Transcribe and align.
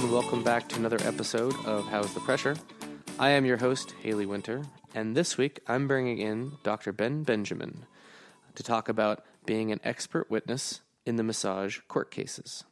and 0.00 0.10
welcome 0.10 0.42
back 0.42 0.66
to 0.66 0.76
another 0.76 0.96
episode 1.02 1.54
of 1.66 1.86
How's 1.88 2.14
the 2.14 2.20
Pressure. 2.20 2.56
I 3.18 3.30
am 3.30 3.44
your 3.44 3.58
host, 3.58 3.92
Haley 4.00 4.24
Winter, 4.24 4.62
and 4.94 5.14
this 5.14 5.36
week 5.36 5.60
I'm 5.68 5.86
bringing 5.86 6.16
in 6.16 6.52
Dr. 6.62 6.90
Ben 6.90 7.22
Benjamin 7.22 7.84
to 8.54 8.62
talk 8.62 8.88
about 8.88 9.26
being 9.44 9.70
an 9.70 9.80
expert 9.84 10.30
witness 10.30 10.80
in 11.04 11.16
the 11.16 11.22
massage 11.22 11.80
court 11.86 12.10
cases. 12.10 12.64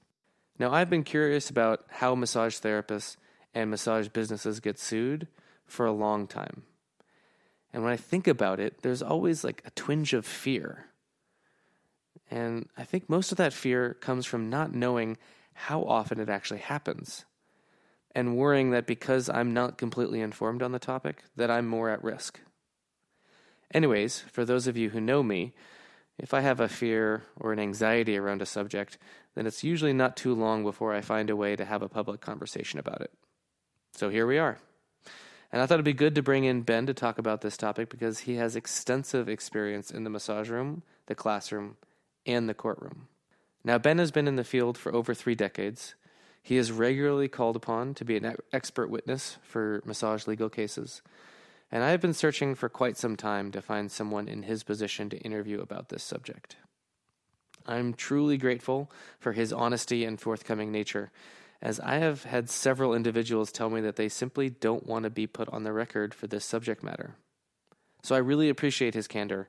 Now, 0.59 0.73
I've 0.73 0.89
been 0.89 1.05
curious 1.05 1.51
about 1.51 1.85
how 1.89 2.15
massage 2.15 2.57
therapists 2.61 3.19
and 3.53 3.69
massage 3.69 4.09
businesses 4.09 4.59
get 4.61 4.79
sued 4.79 5.29
for 5.67 5.85
a 5.85 5.93
long 5.93 6.27
time. 6.27 6.63
And 7.75 7.83
when 7.83 7.93
I 7.93 7.99
think 7.99 8.27
about 8.27 8.59
it, 8.59 8.81
there's 8.81 9.03
always 9.03 9.45
like 9.45 9.63
a 9.67 9.71
twinge 9.73 10.15
of 10.15 10.25
fear. 10.25 10.87
And 12.31 12.71
I 12.75 12.85
think 12.85 13.11
most 13.11 13.33
of 13.33 13.39
that 13.39 13.53
fear 13.53 13.93
comes 14.01 14.25
from 14.25 14.49
not 14.49 14.75
knowing 14.75 15.19
how 15.59 15.83
often 15.83 16.21
it 16.21 16.29
actually 16.29 16.61
happens 16.61 17.25
and 18.15 18.37
worrying 18.37 18.71
that 18.71 18.87
because 18.87 19.29
I'm 19.29 19.53
not 19.53 19.77
completely 19.77 20.21
informed 20.21 20.63
on 20.63 20.73
the 20.73 20.79
topic 20.79 21.25
that 21.37 21.51
I'm 21.51 21.67
more 21.67 21.91
at 21.91 22.03
risk. 22.03 22.41
Anyways, 23.75 24.21
for 24.33 24.45
those 24.45 24.67
of 24.67 24.77
you 24.77 24.91
who 24.91 25.01
know 25.01 25.23
me, 25.23 25.53
if 26.17 26.33
I 26.33 26.41
have 26.41 26.61
a 26.61 26.69
fear 26.69 27.25
or 27.37 27.53
an 27.53 27.59
anxiety 27.59 28.17
around 28.17 28.41
a 28.41 28.47
subject, 28.47 28.99
then 29.35 29.47
it's 29.47 29.63
usually 29.63 29.93
not 29.93 30.17
too 30.17 30.35
long 30.35 30.63
before 30.63 30.95
I 30.95 31.01
find 31.01 31.29
a 31.29 31.37
way 31.37 31.55
to 31.55 31.65
have 31.65 31.83
a 31.83 31.89
public 31.89 32.21
conversation 32.21 32.79
about 32.79 33.01
it. 33.01 33.13
So 33.95 34.09
here 34.09 34.27
we 34.27 34.39
are. 34.39 34.59
And 35.53 35.61
I 35.61 35.67
thought 35.67 35.75
it'd 35.75 35.85
be 35.85 35.93
good 35.93 36.15
to 36.15 36.23
bring 36.23 36.45
in 36.45 36.63
Ben 36.63 36.87
to 36.87 36.95
talk 36.95 37.19
about 37.19 37.41
this 37.41 37.57
topic 37.57 37.89
because 37.89 38.21
he 38.21 38.37
has 38.37 38.55
extensive 38.55 39.29
experience 39.29 39.91
in 39.91 40.05
the 40.05 40.11
massage 40.11 40.51
room, 40.51 40.83
the 41.07 41.15
classroom, 41.15 41.77
and 42.27 42.49
the 42.49 42.55
courtroom. 42.55 43.09
Now, 43.65 43.79
Ben 43.79 43.99
has 43.99 44.11
been 44.11 44.29
in 44.29 44.37
the 44.37 44.45
field 44.45 44.79
for 44.79 44.95
over 44.95 45.15
three 45.15 45.35
decades. 45.35 45.95
He 46.43 46.57
is 46.57 46.73
regularly 46.73 47.29
called 47.29 47.57
upon 47.57 47.95
to 47.95 48.05
be 48.05 48.17
an 48.17 48.37
expert 48.53 48.89
witness 48.89 49.37
for 49.43 49.83
massage 49.85 50.27
legal 50.27 50.49
cases. 50.49 51.03
And 51.71 51.85
I 51.85 51.91
have 51.91 52.01
been 52.01 52.15
searching 52.15 52.55
for 52.55 52.69
quite 52.69 52.97
some 52.97 53.17
time 53.17 53.51
to 53.53 53.61
find 53.61 53.91
someone 53.91 54.29
in 54.29 54.45
his 54.45 54.63
position 54.63 55.11
to 55.11 55.19
interview 55.19 55.61
about 55.61 55.91
this 55.91 56.03
subject. 56.03 56.57
I'm 57.67 57.93
truly 57.93 58.39
grateful 58.39 58.91
for 59.19 59.33
his 59.33 59.53
honesty 59.53 60.05
and 60.05 60.19
forthcoming 60.19 60.73
nature, 60.73 61.11
as 61.61 61.79
I 61.81 61.97
have 61.97 62.25
had 62.25 62.49
several 62.49 62.95
individuals 62.95 63.53
tell 63.53 63.69
me 63.69 63.83
that 63.83 63.97
they 63.97 64.09
simply 64.09 64.49
don't 64.49 64.87
want 64.87 65.03
to 65.03 65.11
be 65.11 65.27
put 65.27 65.49
on 65.51 65.65
the 65.65 65.73
record 65.73 66.15
for 66.15 66.27
this 66.27 66.47
subject 66.47 66.83
matter. 66.83 67.17
So 68.03 68.15
I 68.15 68.19
really 68.19 68.49
appreciate 68.49 68.95
his 68.95 69.09
candor, 69.09 69.49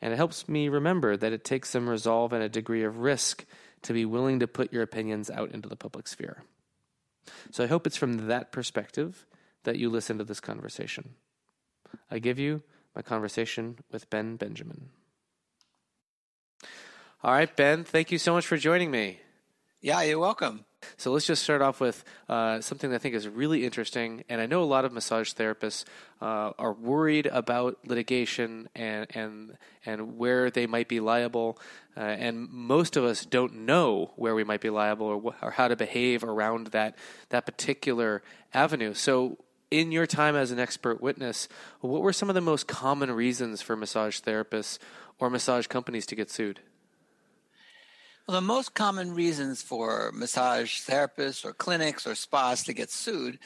and 0.00 0.12
it 0.12 0.16
helps 0.16 0.48
me 0.48 0.68
remember 0.68 1.16
that 1.16 1.32
it 1.32 1.44
takes 1.44 1.70
some 1.70 1.88
resolve 1.88 2.32
and 2.32 2.42
a 2.42 2.48
degree 2.48 2.84
of 2.84 2.98
risk 2.98 3.44
to 3.82 3.92
be 3.92 4.04
willing 4.04 4.40
to 4.40 4.46
put 4.46 4.72
your 4.72 4.82
opinions 4.82 5.30
out 5.30 5.52
into 5.52 5.68
the 5.68 5.76
public 5.76 6.08
sphere. 6.08 6.42
So 7.50 7.64
I 7.64 7.66
hope 7.66 7.86
it's 7.86 7.96
from 7.96 8.28
that 8.28 8.52
perspective 8.52 9.26
that 9.64 9.76
you 9.76 9.90
listen 9.90 10.18
to 10.18 10.24
this 10.24 10.40
conversation. 10.40 11.14
I 12.10 12.18
give 12.18 12.38
you 12.38 12.62
my 12.94 13.02
conversation 13.02 13.78
with 13.90 14.08
Ben 14.10 14.36
Benjamin. 14.36 14.90
All 17.22 17.32
right, 17.32 17.54
Ben, 17.54 17.84
thank 17.84 18.12
you 18.12 18.18
so 18.18 18.32
much 18.32 18.46
for 18.46 18.56
joining 18.56 18.90
me. 18.90 19.20
Yeah, 19.80 20.02
you're 20.02 20.18
welcome. 20.18 20.64
So 20.96 21.12
let's 21.12 21.26
just 21.26 21.42
start 21.42 21.62
off 21.62 21.80
with 21.80 22.04
uh, 22.28 22.60
something 22.60 22.90
that 22.90 22.96
I 22.96 22.98
think 22.98 23.14
is 23.14 23.28
really 23.28 23.64
interesting. 23.64 24.24
And 24.28 24.40
I 24.40 24.46
know 24.46 24.62
a 24.62 24.64
lot 24.64 24.84
of 24.84 24.92
massage 24.92 25.32
therapists 25.32 25.84
uh, 26.20 26.52
are 26.58 26.72
worried 26.72 27.26
about 27.26 27.78
litigation 27.86 28.68
and 28.74 29.06
and 29.14 29.56
and 29.84 30.18
where 30.18 30.50
they 30.50 30.66
might 30.66 30.88
be 30.88 31.00
liable. 31.00 31.58
Uh, 31.96 32.00
and 32.00 32.48
most 32.50 32.96
of 32.96 33.04
us 33.04 33.24
don't 33.24 33.54
know 33.66 34.12
where 34.16 34.34
we 34.34 34.44
might 34.44 34.60
be 34.60 34.70
liable 34.70 35.06
or, 35.06 35.20
wh- 35.20 35.44
or 35.44 35.50
how 35.52 35.68
to 35.68 35.76
behave 35.76 36.22
around 36.22 36.68
that 36.68 36.96
that 37.30 37.44
particular 37.44 38.22
avenue. 38.54 38.94
So 38.94 39.38
in 39.70 39.92
your 39.92 40.06
time 40.06 40.34
as 40.36 40.50
an 40.50 40.58
expert 40.58 41.00
witness, 41.00 41.48
what 41.80 42.02
were 42.02 42.12
some 42.12 42.28
of 42.28 42.34
the 42.34 42.40
most 42.40 42.66
common 42.66 43.10
reasons 43.10 43.60
for 43.62 43.76
massage 43.76 44.20
therapists 44.20 44.78
or 45.18 45.28
massage 45.28 45.66
companies 45.66 46.06
to 46.06 46.14
get 46.14 46.30
sued? 46.30 46.60
Well, 48.28 48.34
the 48.34 48.42
most 48.42 48.74
common 48.74 49.14
reasons 49.14 49.62
for 49.62 50.12
massage 50.12 50.82
therapists 50.82 51.46
or 51.46 51.54
clinics 51.54 52.06
or 52.06 52.14
spas 52.14 52.62
to 52.64 52.74
get 52.74 52.90
sued 52.90 53.38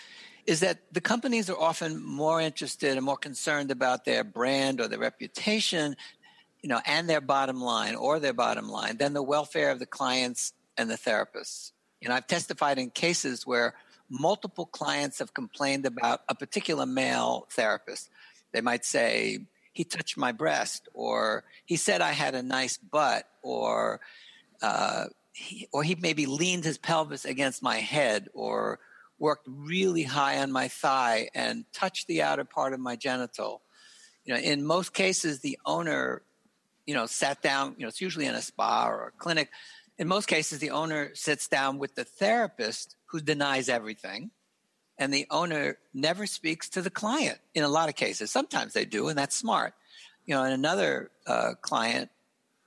is 0.44 0.58
that 0.58 0.80
the 0.90 1.00
companies 1.00 1.48
are 1.48 1.56
often 1.56 2.02
more 2.02 2.40
interested 2.40 2.96
and 2.96 3.06
more 3.06 3.16
concerned 3.16 3.70
about 3.70 4.04
their 4.04 4.24
brand 4.24 4.80
or 4.80 4.88
their 4.88 4.98
reputation, 4.98 5.94
you 6.62 6.68
know, 6.68 6.80
and 6.84 7.08
their 7.08 7.20
bottom 7.20 7.60
line 7.60 7.94
or 7.94 8.18
their 8.18 8.32
bottom 8.32 8.68
line 8.68 8.96
than 8.96 9.12
the 9.12 9.22
welfare 9.22 9.70
of 9.70 9.78
the 9.78 9.86
clients 9.86 10.52
and 10.76 10.90
the 10.90 10.98
therapists. 10.98 11.70
You 12.00 12.08
know, 12.08 12.16
I've 12.16 12.26
testified 12.26 12.80
in 12.80 12.90
cases 12.90 13.46
where 13.46 13.74
multiple 14.10 14.66
clients 14.66 15.20
have 15.20 15.32
complained 15.32 15.86
about 15.86 16.22
a 16.28 16.34
particular 16.34 16.86
male 16.86 17.46
therapist. 17.52 18.10
They 18.50 18.60
might 18.60 18.84
say, 18.84 19.46
he 19.72 19.84
touched 19.84 20.18
my 20.18 20.32
breast, 20.32 20.88
or 20.92 21.44
he 21.64 21.76
said 21.76 22.00
I 22.00 22.12
had 22.12 22.34
a 22.34 22.42
nice 22.42 22.76
butt, 22.76 23.28
or 23.42 24.00
uh, 24.62 25.06
he, 25.32 25.68
or 25.72 25.82
he 25.82 25.94
maybe 25.94 26.26
leaned 26.26 26.64
his 26.64 26.78
pelvis 26.78 27.24
against 27.24 27.62
my 27.62 27.76
head, 27.76 28.28
or 28.32 28.78
worked 29.18 29.46
really 29.48 30.02
high 30.02 30.38
on 30.38 30.50
my 30.50 30.68
thigh 30.68 31.28
and 31.34 31.64
touched 31.72 32.06
the 32.08 32.22
outer 32.22 32.44
part 32.44 32.72
of 32.72 32.80
my 32.80 32.96
genital. 32.96 33.62
You 34.24 34.34
know, 34.34 34.40
in 34.40 34.64
most 34.64 34.92
cases, 34.92 35.40
the 35.40 35.58
owner, 35.64 36.22
you 36.86 36.94
know, 36.94 37.06
sat 37.06 37.42
down. 37.42 37.74
You 37.78 37.82
know, 37.82 37.88
it's 37.88 38.00
usually 38.00 38.26
in 38.26 38.34
a 38.34 38.42
spa 38.42 38.88
or 38.88 39.08
a 39.08 39.10
clinic. 39.12 39.48
In 39.98 40.08
most 40.08 40.26
cases, 40.26 40.58
the 40.58 40.70
owner 40.70 41.14
sits 41.14 41.46
down 41.48 41.78
with 41.78 41.94
the 41.94 42.04
therapist 42.04 42.96
who 43.06 43.20
denies 43.20 43.68
everything. 43.68 44.30
And 44.98 45.12
the 45.12 45.26
owner 45.30 45.78
never 45.94 46.26
speaks 46.26 46.68
to 46.70 46.82
the 46.82 46.90
client 46.90 47.38
in 47.54 47.64
a 47.64 47.68
lot 47.68 47.88
of 47.88 47.94
cases. 47.94 48.30
Sometimes 48.30 48.72
they 48.72 48.84
do, 48.84 49.08
and 49.08 49.18
that's 49.18 49.34
smart. 49.34 49.74
You 50.26 50.34
know, 50.34 50.44
and 50.44 50.52
another 50.52 51.10
uh, 51.26 51.54
client, 51.60 52.10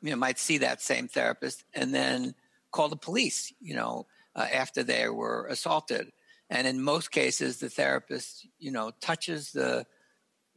you 0.06 0.12
know, 0.12 0.18
might 0.18 0.40
see 0.40 0.60
that 0.60 0.82
same 0.82 1.08
therapist 1.08 1.64
and 1.74 1.94
then 1.94 2.36
call 2.72 2.90
the 2.90 2.96
police, 2.96 3.54
you 3.60 3.76
know, 3.76 4.08
uh, 4.36 4.48
after 4.52 4.84
they 4.84 5.08
were 5.10 5.48
assaulted. 5.48 6.12
And 6.50 6.68
in 6.68 6.82
most 6.82 7.12
cases, 7.12 7.60
the 7.60 7.70
therapist, 7.70 8.48
you 8.60 8.72
know, 8.72 8.92
touches 9.02 9.52
the 9.52 9.86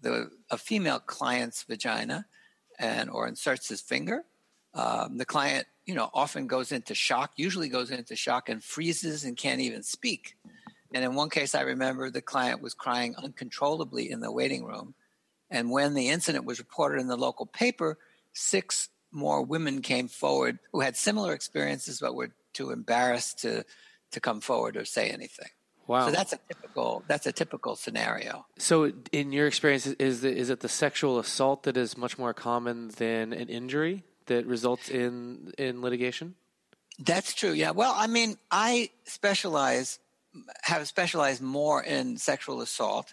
the 0.00 0.30
a 0.50 0.58
female 0.58 1.00
client's 1.00 1.64
vagina 1.64 2.26
and 2.78 3.10
or 3.10 3.26
inserts 3.26 3.68
his 3.68 3.80
finger. 3.80 4.24
Um, 4.74 5.18
the 5.18 5.24
client 5.24 5.66
you 5.88 5.94
know, 5.94 6.10
often 6.12 6.46
goes 6.46 6.70
into 6.70 6.94
shock, 6.94 7.32
usually 7.36 7.70
goes 7.70 7.90
into 7.90 8.14
shock 8.14 8.50
and 8.50 8.62
freezes 8.62 9.24
and 9.24 9.38
can't 9.38 9.62
even 9.62 9.82
speak. 9.82 10.36
And 10.92 11.02
in 11.02 11.14
one 11.14 11.30
case, 11.30 11.54
I 11.54 11.62
remember 11.62 12.10
the 12.10 12.20
client 12.20 12.60
was 12.60 12.74
crying 12.74 13.16
uncontrollably 13.16 14.10
in 14.10 14.20
the 14.20 14.30
waiting 14.30 14.64
room. 14.64 14.94
And 15.50 15.70
when 15.70 15.94
the 15.94 16.10
incident 16.10 16.44
was 16.44 16.58
reported 16.58 17.00
in 17.00 17.08
the 17.08 17.16
local 17.16 17.46
paper, 17.46 17.96
six 18.34 18.90
more 19.10 19.42
women 19.42 19.82
came 19.82 20.08
forward 20.08 20.58
who 20.72 20.80
had 20.80 20.96
similar 20.96 21.32
experiences 21.32 22.00
but 22.00 22.14
were 22.14 22.30
too 22.52 22.70
embarrassed 22.70 23.40
to, 23.40 23.64
to 24.12 24.20
come 24.20 24.40
forward 24.40 24.76
or 24.76 24.84
say 24.84 25.10
anything. 25.10 25.48
Wow. 25.86 26.06
So 26.06 26.12
that's 26.12 26.34
a 26.34 26.38
typical 26.48 27.02
that's 27.08 27.26
a 27.26 27.32
typical 27.32 27.74
scenario. 27.74 28.44
So 28.58 28.92
in 29.10 29.32
your 29.32 29.46
experience 29.46 29.86
is 29.86 30.20
the, 30.20 30.36
is 30.36 30.50
it 30.50 30.60
the 30.60 30.68
sexual 30.68 31.18
assault 31.18 31.62
that 31.62 31.78
is 31.78 31.96
much 31.96 32.18
more 32.18 32.34
common 32.34 32.88
than 32.88 33.32
an 33.32 33.48
injury? 33.48 34.04
that 34.28 34.46
results 34.46 34.88
in 34.88 35.52
in 35.58 35.82
litigation? 35.82 36.36
That's 36.98 37.34
true. 37.34 37.52
Yeah. 37.52 37.72
Well, 37.72 37.92
I 37.96 38.06
mean, 38.06 38.36
I 38.50 38.90
specialize 39.04 39.98
have 40.62 40.86
specialized 40.86 41.42
more 41.42 41.82
in 41.82 42.16
sexual 42.16 42.60
assault. 42.60 43.12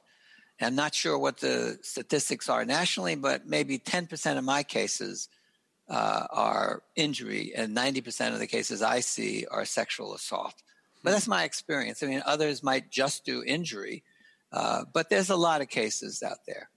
I'm 0.62 0.75
not 0.75 0.94
sure 0.94 1.18
what 1.18 1.38
the 1.38 1.80
statistics 1.81 2.48
are 2.50 2.64
nationally, 2.64 3.16
but 3.16 3.46
maybe 3.46 3.78
10% 3.78 4.38
of 4.38 4.44
my 4.44 4.64
cases 4.64 5.28
uh, 5.88 6.26
are 6.32 6.84
injury, 6.96 7.54
and 7.56 7.76
90% 7.76 8.34
of 8.34 8.40
the 8.40 8.48
cases 8.48 8.82
I 8.82 9.00
see 9.02 9.46
are 9.50 9.66
sexual 9.66 10.14
assault. 10.14 10.56
But 11.04 11.12
that's 11.12 11.28
my 11.28 11.44
experience. 11.44 12.02
I 12.02 12.08
mean, 12.08 12.24
others 12.26 12.64
might 12.64 12.90
just 12.90 13.26
do 13.26 13.44
injury, 13.44 14.04
uh, 14.52 14.86
but 14.92 15.10
there's 15.10 15.30
a 15.30 15.36
lot 15.36 15.62
of 15.62 15.70
cases 15.70 16.24
out 16.24 16.40
there. 16.48 16.70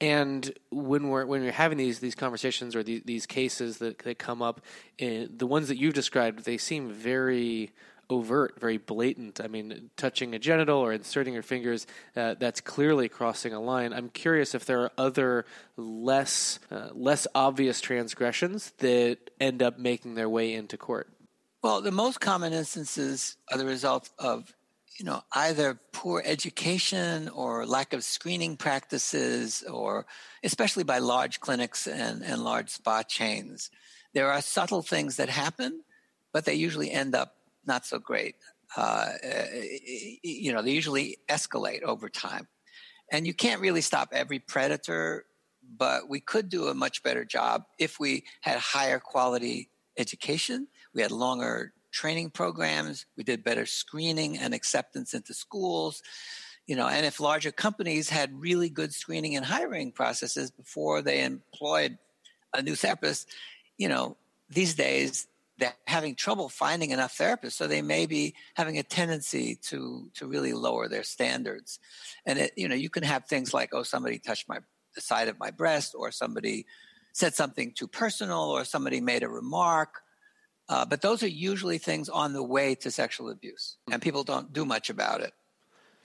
And 0.00 0.52
when 0.70 1.08
we're 1.08 1.24
when 1.24 1.42
we're 1.42 1.52
having 1.52 1.78
these 1.78 2.00
these 2.00 2.16
conversations 2.16 2.74
or 2.74 2.82
these, 2.82 3.02
these 3.04 3.26
cases 3.26 3.78
that, 3.78 4.00
that 4.00 4.18
come 4.18 4.42
up, 4.42 4.60
in, 4.98 5.22
eh, 5.22 5.26
the 5.30 5.46
ones 5.46 5.68
that 5.68 5.78
you've 5.78 5.94
described, 5.94 6.44
they 6.44 6.58
seem 6.58 6.90
very 6.90 7.70
overt, 8.10 8.60
very 8.60 8.78
blatant. 8.78 9.40
I 9.40 9.48
mean, 9.48 9.90
touching 9.96 10.34
a 10.34 10.38
genital 10.38 10.78
or 10.78 10.92
inserting 10.92 11.34
your 11.34 11.42
fingers, 11.42 11.86
uh, 12.16 12.34
that's 12.38 12.60
clearly 12.60 13.08
crossing 13.08 13.52
a 13.52 13.60
line. 13.60 13.92
I'm 13.92 14.08
curious 14.08 14.54
if 14.54 14.64
there 14.64 14.80
are 14.82 14.92
other 14.98 15.44
less 15.76 16.58
uh, 16.70 16.88
less 16.92 17.26
obvious 17.34 17.80
transgressions 17.80 18.72
that 18.78 19.18
end 19.40 19.62
up 19.62 19.78
making 19.78 20.14
their 20.14 20.28
way 20.28 20.54
into 20.54 20.76
court. 20.76 21.08
Well, 21.62 21.80
the 21.80 21.92
most 21.92 22.20
common 22.20 22.52
instances 22.52 23.36
are 23.50 23.58
the 23.58 23.64
result 23.66 24.10
of 24.18 24.54
you 24.98 25.04
know, 25.04 25.22
either 25.32 25.78
poor 25.92 26.22
education 26.24 27.28
or 27.28 27.66
lack 27.66 27.92
of 27.92 28.04
screening 28.04 28.56
practices, 28.56 29.64
or 29.68 30.06
especially 30.42 30.84
by 30.84 30.98
large 30.98 31.40
clinics 31.40 31.86
and, 31.86 32.22
and 32.22 32.44
large 32.44 32.70
spa 32.70 33.02
chains. 33.02 33.70
There 34.12 34.30
are 34.30 34.40
subtle 34.40 34.82
things 34.82 35.16
that 35.16 35.28
happen, 35.28 35.82
but 36.32 36.44
they 36.44 36.54
usually 36.54 36.90
end 36.90 37.14
up 37.14 37.34
not 37.66 37.86
so 37.86 37.98
great. 37.98 38.36
uh, 38.76 39.06
eh, 39.22 39.28
eh, 39.28 39.68
eh, 39.86 40.16
you 40.22 40.52
know, 40.52 40.62
they 40.62 40.72
usually 40.72 41.18
escalate 41.28 41.82
over 41.82 42.08
time. 42.08 42.48
And 43.12 43.26
you 43.26 43.34
can't 43.34 43.60
really 43.60 43.82
stop 43.82 44.08
every 44.12 44.38
predator, 44.38 45.26
but 45.76 46.08
we 46.08 46.20
could 46.20 46.48
do 46.48 46.68
a 46.68 46.74
much 46.74 47.02
better 47.02 47.24
job 47.24 47.64
if 47.78 48.00
we 48.00 48.24
had 48.40 48.58
higher 48.58 48.98
quality 48.98 49.68
education, 49.96 50.66
we 50.94 51.02
had 51.02 51.12
longer 51.12 51.72
training 51.92 52.30
programs, 52.30 53.06
we 53.16 53.22
did 53.22 53.44
better 53.44 53.66
screening 53.66 54.36
and 54.38 54.52
acceptance 54.52 55.14
into 55.14 55.32
schools. 55.32 56.02
You 56.66 56.76
know, 56.76 56.88
and 56.88 57.04
if 57.04 57.20
larger 57.20 57.52
companies 57.52 58.08
had 58.08 58.40
really 58.40 58.70
good 58.70 58.92
screening 58.92 59.36
and 59.36 59.44
hiring 59.44 59.92
processes 59.92 60.50
before 60.50 61.02
they 61.02 61.22
employed 61.22 61.98
a 62.54 62.62
new 62.62 62.74
therapist, 62.74 63.28
you 63.76 63.88
know, 63.88 64.16
these 64.48 64.74
days 64.74 65.26
they're 65.58 65.74
having 65.86 66.14
trouble 66.14 66.48
finding 66.48 66.90
enough 66.90 67.16
therapists, 67.16 67.52
so 67.52 67.66
they 67.66 67.82
may 67.82 68.06
be 68.06 68.34
having 68.54 68.78
a 68.78 68.82
tendency 68.82 69.56
to 69.62 70.10
to 70.14 70.26
really 70.26 70.52
lower 70.52 70.88
their 70.88 71.04
standards. 71.04 71.78
And 72.26 72.38
it, 72.38 72.52
you 72.56 72.68
know, 72.68 72.74
you 72.74 72.90
can 72.90 73.04
have 73.04 73.26
things 73.26 73.54
like, 73.54 73.70
oh, 73.72 73.82
somebody 73.82 74.18
touched 74.18 74.48
my 74.48 74.58
the 74.94 75.00
side 75.00 75.28
of 75.28 75.38
my 75.38 75.50
breast, 75.50 75.94
or 75.96 76.10
somebody 76.10 76.66
said 77.12 77.34
something 77.34 77.72
too 77.72 77.86
personal, 77.86 78.50
or 78.50 78.64
somebody 78.64 79.00
made 79.00 79.22
a 79.22 79.28
remark. 79.28 80.00
Uh, 80.68 80.84
but 80.84 81.02
those 81.02 81.22
are 81.22 81.28
usually 81.28 81.78
things 81.78 82.08
on 82.08 82.32
the 82.32 82.42
way 82.42 82.74
to 82.74 82.90
sexual 82.90 83.30
abuse, 83.30 83.76
and 83.90 84.02
people 84.02 84.24
don't 84.24 84.52
do 84.52 84.64
much 84.64 84.90
about 84.90 85.20
it. 85.20 85.32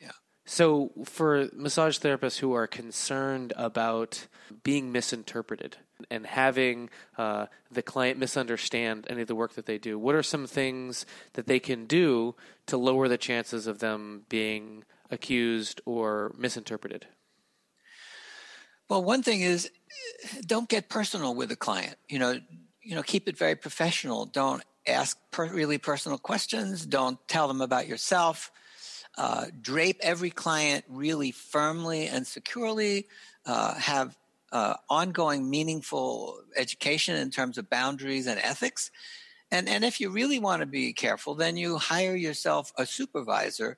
Yeah. 0.01 0.12
So, 0.46 0.92
for 1.06 1.50
massage 1.54 1.98
therapists 1.98 2.40
who 2.40 2.54
are 2.54 2.68
concerned 2.68 3.54
about 3.56 4.28
being 4.63 4.92
misinterpreted 4.92 5.78
and 6.10 6.25
having 6.25 6.90
uh, 7.18 7.48
the 7.72 7.81
client 7.81 8.19
misunderstand 8.19 9.06
any 9.10 9.22
of 9.22 9.28
the 9.28 9.36
work 9.36 9.54
that 9.54 9.66
they 9.66 9.78
do, 9.78 9.98
what 9.98 10.16
are 10.16 10.24
some 10.24 10.48
things 10.48 11.06
that 11.34 11.48
they 11.48 11.60
can 11.60 11.86
do 11.86 12.36
to 12.68 12.78
lower 12.78 13.07
the 13.07 13.18
chances 13.18 13.68
of 13.68 13.80
them 13.80 14.24
being 14.30 14.84
accused 15.12 15.81
or 15.86 16.34
misinterpreted? 16.38 17.07
Well, 18.90 19.04
one 19.04 19.24
thing 19.24 19.42
is 19.42 19.69
don't 20.46 20.68
get 20.68 20.90
personal 20.90 21.36
with 21.36 21.50
the 21.50 21.56
client. 21.56 21.96
You 22.07 22.19
know, 22.19 22.40
you 22.81 22.96
know, 22.96 23.04
keep 23.04 23.28
it 23.28 23.38
very 23.38 23.56
professional. 23.56 24.25
Don't 24.25 24.63
ask 24.88 25.18
per- 25.31 25.54
really 25.54 25.78
personal 25.78 26.18
questions. 26.18 26.86
Don't 26.86 27.19
tell 27.28 27.48
them 27.48 27.62
about 27.62 27.88
yourself 27.88 28.51
uh, 29.19 29.48
drape 29.62 30.00
every 30.01 30.30
client 30.30 30.86
really 30.88 31.31
firmly 31.31 32.07
and 32.07 32.25
securely, 32.25 33.07
uh, 33.46 33.74
have 33.75 34.18
uh, 34.51 34.75
ongoing 34.90 35.50
meaningful 35.50 36.42
education 36.56 37.16
in 37.16 37.30
terms 37.30 37.57
of 37.57 37.69
boundaries 37.69 38.28
and 38.28 38.40
ethics. 38.40 38.92
And, 39.51 39.68
and 39.68 39.84
if 39.84 40.00
you 40.00 40.10
really 40.10 40.40
want 40.40 40.62
to 40.62 40.66
be 40.66 40.94
careful, 40.94 41.36
then 41.36 41.57
you 41.57 41.78
hire 41.78 42.16
yourself 42.16 42.72
a 42.78 42.86
supervisor 42.86 43.78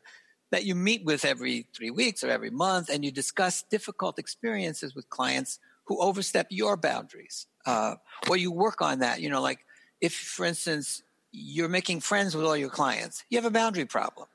that 0.51 0.65
you 0.65 0.75
meet 0.75 1.05
with 1.05 1.23
every 1.23 1.67
three 1.73 1.91
weeks 1.91 2.23
or 2.23 2.29
every 2.29 2.49
month, 2.49 2.89
and 2.89 3.05
you 3.05 3.11
discuss 3.11 3.63
difficult 3.63 4.19
experiences 4.19 4.93
with 4.93 5.09
clients 5.09 5.59
who 5.85 6.01
overstep 6.01 6.47
your 6.49 6.75
boundaries. 6.75 7.47
Uh, 7.65 7.95
or 8.29 8.35
you 8.35 8.51
work 8.51 8.81
on 8.81 8.99
that. 8.99 9.21
You 9.21 9.29
know, 9.29 9.41
like 9.41 9.59
if, 10.01 10.13
for 10.13 10.45
instance, 10.45 11.03
you're 11.31 11.69
making 11.69 12.01
friends 12.01 12.35
with 12.35 12.45
all 12.45 12.57
your 12.57 12.69
clients, 12.69 13.23
you 13.29 13.37
have 13.37 13.45
a 13.45 13.51
boundary 13.51 13.85
problem 13.85 14.27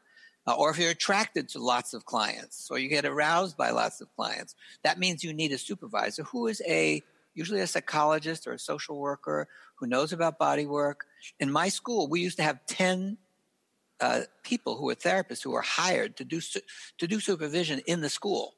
uh, 0.47 0.55
or 0.55 0.71
if 0.71 0.79
you're 0.79 0.91
attracted 0.91 1.49
to 1.51 1.59
lots 1.59 1.95
of 1.95 2.05
clients 2.05 2.69
or 2.71 2.79
you 2.79 2.89
get 2.89 3.05
aroused 3.05 3.57
by 3.57 3.71
lots 3.71 4.01
of 4.01 4.15
clients, 4.17 4.55
that 4.83 4.99
means 4.99 5.25
you 5.25 5.33
need 5.33 5.53
a 5.53 5.59
supervisor 5.59 6.23
who 6.25 6.47
is 6.47 6.63
a 6.67 7.03
usually 7.35 7.61
a 7.61 7.67
psychologist 7.67 8.47
or 8.47 8.53
a 8.53 8.59
social 8.59 8.99
worker 8.99 9.47
who 9.75 9.87
knows 9.87 10.13
about 10.13 10.39
body 10.39 10.65
work. 10.65 11.07
In 11.39 11.51
my 11.51 11.69
school, 11.69 12.09
we 12.09 12.21
used 12.21 12.39
to 12.39 12.43
have 12.43 12.65
10 12.67 13.19
uh, 14.01 14.23
people 14.43 14.77
who 14.77 14.87
were 14.87 14.95
therapists 14.95 15.43
who 15.43 15.51
were 15.51 15.63
hired 15.63 16.17
to 16.17 16.25
do 16.25 16.41
to 16.99 17.07
do 17.07 17.21
supervision 17.21 17.81
in 17.87 18.01
the 18.01 18.09
school 18.09 18.55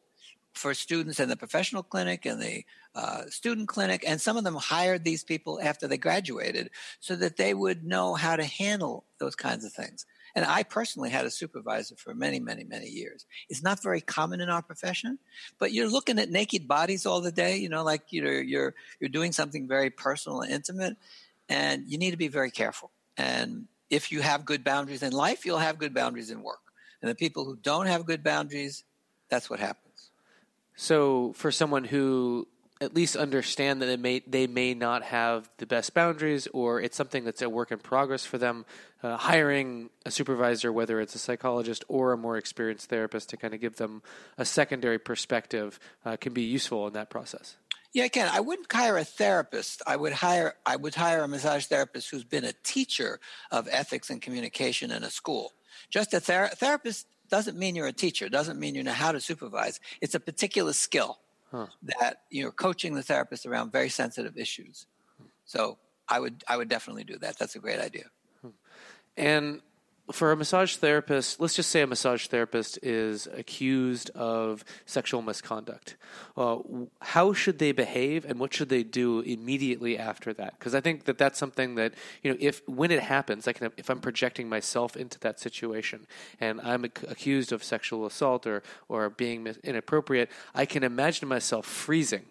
for 0.53 0.75
students 0.75 1.21
in 1.21 1.29
the 1.29 1.37
professional 1.37 1.83
clinic 1.83 2.27
and 2.27 2.43
the 2.43 2.65
uh, 2.95 3.23
student 3.29 3.69
clinic, 3.69 4.03
and 4.07 4.21
some 4.21 4.37
of 4.37 4.43
them 4.43 4.57
hired 4.57 5.05
these 5.05 5.23
people 5.23 5.61
after 5.63 5.87
they 5.87 5.99
graduated 5.99 6.71
so 6.99 7.15
that 7.15 7.37
they 7.37 7.55
would 7.55 7.85
know 7.85 8.15
how 8.15 8.35
to 8.35 8.45
handle 8.45 9.05
those 9.21 9.37
kinds 9.37 9.65
of 9.65 9.73
things. 9.73 10.05
And 10.35 10.45
I 10.45 10.63
personally 10.63 11.11
had 11.11 11.25
a 11.25 11.31
supervisor 11.31 11.97
for 11.97 12.15
many, 12.15 12.41
many, 12.41 12.65
many 12.65 12.89
years. 12.89 13.27
It's 13.49 13.63
not 13.63 13.83
very 13.83 14.01
common 14.01 14.41
in 14.41 14.49
our 14.49 14.63
profession, 14.63 15.19
but 15.59 15.73
you're 15.73 15.91
looking 15.91 16.19
at 16.19 16.31
naked 16.31 16.69
bodies 16.69 17.07
all 17.07 17.21
the 17.21 17.33
day, 17.33 17.57
you 17.57 17.69
know, 17.69 17.83
like 17.83 18.03
you're, 18.11 18.43
you're, 18.43 18.75
you're 19.01 19.09
doing 19.09 19.33
something 19.33 19.67
very 19.67 19.91
personal 19.91 20.41
and 20.41 20.53
intimate, 20.53 20.97
and 21.49 21.85
you 21.87 21.99
need 21.99 22.13
to 22.13 22.17
be 22.17 22.29
very 22.29 22.51
careful. 22.51 22.91
And 23.17 23.67
if 23.91 24.13
you 24.13 24.21
have 24.21 24.45
good 24.45 24.65
boundaries 24.65 25.03
in 25.03 25.13
life, 25.13 25.47
you'll 25.47 25.59
have 25.59 25.79
good 25.79 25.95
boundaries 25.95 26.31
in 26.31 26.43
work. 26.43 26.61
And 27.01 27.11
the 27.11 27.15
people 27.15 27.45
who 27.45 27.57
don't 27.57 27.87
have 27.87 28.07
good 28.07 28.23
boundaries, 28.23 28.85
that's 29.31 29.49
what 29.49 29.61
happens. 29.61 30.11
So, 30.77 31.33
for 31.33 31.51
someone 31.51 31.85
who 31.85 32.47
at 32.81 32.95
least 32.95 33.17
understand 33.17 33.83
that 33.83 33.87
they 33.87 33.97
may 33.97 34.21
they 34.27 34.47
may 34.47 34.75
not 34.75 35.03
have 35.03 35.51
the 35.59 35.67
best 35.67 35.95
boundaries, 35.95 36.47
or 36.53 36.81
it's 36.81 36.97
something 36.97 37.25
that's 37.25 37.43
a 37.43 37.49
work 37.49 37.73
in 37.73 37.79
progress 37.79 38.25
for 38.25 38.39
them. 38.39 38.65
Uh, 39.03 39.17
hiring 39.17 39.91
a 40.05 40.11
supervisor, 40.11 40.73
whether 40.73 41.01
it's 41.01 41.15
a 41.15 41.19
psychologist 41.19 41.85
or 41.89 42.13
a 42.13 42.17
more 42.17 42.37
experienced 42.37 42.89
therapist, 42.89 43.31
to 43.31 43.37
kind 43.37 43.55
of 43.55 43.61
give 43.61 43.77
them 43.77 44.03
a 44.37 44.45
secondary 44.45 44.99
perspective, 44.99 45.79
uh, 46.05 46.17
can 46.17 46.33
be 46.33 46.43
useful 46.43 46.87
in 46.87 46.93
that 46.93 47.09
process. 47.09 47.57
Yeah, 47.93 48.05
again, 48.05 48.29
I 48.33 48.41
wouldn't 48.41 48.71
hire 48.71 48.99
a 48.99 49.05
therapist. 49.05 49.83
I 49.87 49.97
would 49.97 50.13
hire 50.13 50.55
I 50.67 50.77
would 50.77 50.95
hire 50.95 51.23
a 51.23 51.29
massage 51.29 51.67
therapist 51.67 52.11
who's 52.11 52.25
been 52.25 52.45
a 52.45 52.53
teacher 52.63 53.19
of 53.51 53.69
ethics 53.71 54.11
and 54.11 54.21
communication 54.21 54.91
in 54.91 55.03
a 55.03 55.11
school. 55.11 55.53
Just 55.91 56.13
a 56.13 56.21
ther- 56.21 56.51
therapist 56.55 57.07
doesn't 57.29 57.59
mean 57.59 57.77
you're 57.77 57.87
a 57.87 57.93
teacher. 57.93 58.29
Doesn't 58.29 58.59
mean 58.59 58.75
you 58.75 58.83
know 58.83 58.93
how 58.93 59.13
to 59.13 59.21
supervise. 59.21 59.81
It's 60.01 60.15
a 60.15 60.21
particular 60.21 60.73
skill 60.73 61.19
huh. 61.51 61.67
that 61.99 62.23
you're 62.31 62.53
coaching 62.53 62.95
the 62.95 63.03
therapist 63.03 63.47
around 63.47 63.73
very 63.73 63.89
sensitive 63.89 64.37
issues. 64.37 64.87
So 65.45 65.79
I 66.09 66.21
would 66.21 66.45
I 66.49 66.57
would 66.57 66.69
definitely 66.69 67.05
do 67.05 67.19
that. 67.19 67.39
That's 67.39 67.57
a 67.57 67.59
great 67.59 67.81
idea. 67.81 68.05
Hmm. 68.43 68.49
And 69.17 69.61
for 70.13 70.33
a 70.33 70.37
massage 70.37 70.77
therapist, 70.77 71.41
let's 71.41 71.55
just 71.55 71.71
say 71.71 71.83
a 71.83 71.87
massage 71.87 72.27
therapist 72.27 72.79
is 72.83 73.27
accused 73.35 74.11
of 74.11 74.65
sexual 74.87 75.23
misconduct. 75.23 75.97
Uh, 76.37 76.59
how 77.01 77.33
should 77.33 77.59
they 77.59 77.73
behave, 77.73 78.25
and 78.25 78.39
what 78.39 78.55
should 78.55 78.69
they 78.69 78.83
do 78.83 79.21
immediately 79.21 79.99
after 79.99 80.33
that? 80.35 80.59
Because 80.59 80.75
I 80.75 80.81
think 80.81 81.05
that 81.05 81.19
that's 81.19 81.39
something 81.39 81.75
that 81.75 81.95
you 82.23 82.31
know, 82.31 82.37
if 82.41 82.67
when 82.69 82.91
it 82.91 83.01
happens, 83.01 83.47
I 83.47 83.53
can 83.53 83.71
if 83.77 83.91
I'm 83.91 84.01
projecting 84.01 84.49
myself 84.49 84.97
into 84.97 85.19
that 85.21 85.39
situation 85.41 86.07
and 86.41 86.61
I'm 86.63 86.85
accused 86.85 87.53
of 87.53 87.63
sexual 87.63 88.07
assault 88.07 88.47
or 88.47 88.63
or 88.89 89.11
being 89.11 89.47
inappropriate, 89.63 90.31
I 90.55 90.65
can 90.65 90.83
imagine 90.83 91.29
myself 91.29 91.67
freezing 91.67 92.27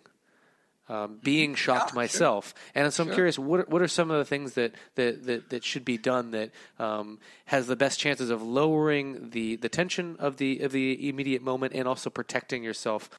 um, 0.90 1.20
being 1.24 1.56
shocked 1.66 1.92
yeah, 1.92 1.96
myself. 1.96 2.48
Sure. 2.74 2.84
And 2.84 2.94
so 2.94 3.04
I'm 3.04 3.10
sure. 3.10 3.16
curious, 3.16 3.40
what 3.40 3.70
what 3.70 3.82
are 3.82 3.88
some 3.88 4.12
of 4.12 4.18
the 4.18 4.26
things 4.26 4.54
that 4.54 4.74
that, 4.96 5.26
that, 5.26 5.50
that 5.50 5.64
should 5.64 5.86
be 5.86 5.98
done 5.98 6.32
that 6.32 6.52
um, 6.80 7.20
has 7.46 7.68
the 7.68 7.76
best 7.76 8.00
chances 8.00 8.30
of 8.30 8.42
lowering 8.42 9.30
the, 9.32 9.56
the 9.58 9.70
tension 9.70 10.16
of 10.20 10.38
the 10.38 10.60
of 10.60 10.72
the 10.72 11.10
immediate 11.10 11.42
moment 11.42 11.74
and 11.74 11.88
also 11.88 12.10
protecting 12.10 12.64
yourself? 12.64 13.10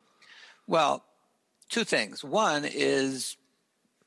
Well, 0.66 1.04
two 1.68 1.84
things. 1.84 2.22
One 2.24 2.64
is 2.64 3.36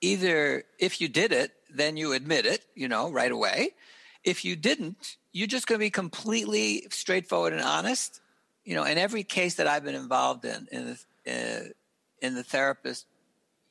either 0.02 0.64
if 0.80 1.00
you 1.00 1.08
did 1.08 1.32
it, 1.32 1.52
then 1.74 1.98
you 1.98 2.14
admit 2.14 2.46
it, 2.46 2.66
you 2.76 2.88
know, 2.88 3.12
right 3.12 3.32
away. 3.32 3.72
If 4.24 4.46
you 4.46 4.56
didn't, 4.56 5.18
you're 5.32 5.48
just 5.48 5.68
going 5.68 5.80
to 5.80 5.84
be 5.84 5.90
completely 5.90 6.88
straightforward 6.90 7.54
and 7.54 7.62
honest. 7.62 8.20
You 8.64 8.76
know, 8.76 8.84
in 8.84 8.98
every 8.98 9.24
case 9.24 9.56
that 9.56 9.68
I've 9.68 9.84
been 9.84 9.96
involved 9.96 10.46
in, 10.46 10.68
in 10.72 10.98
the, 11.26 11.32
uh, 11.32 11.70
in 12.22 12.36
the 12.36 12.44
therapist 12.44 13.08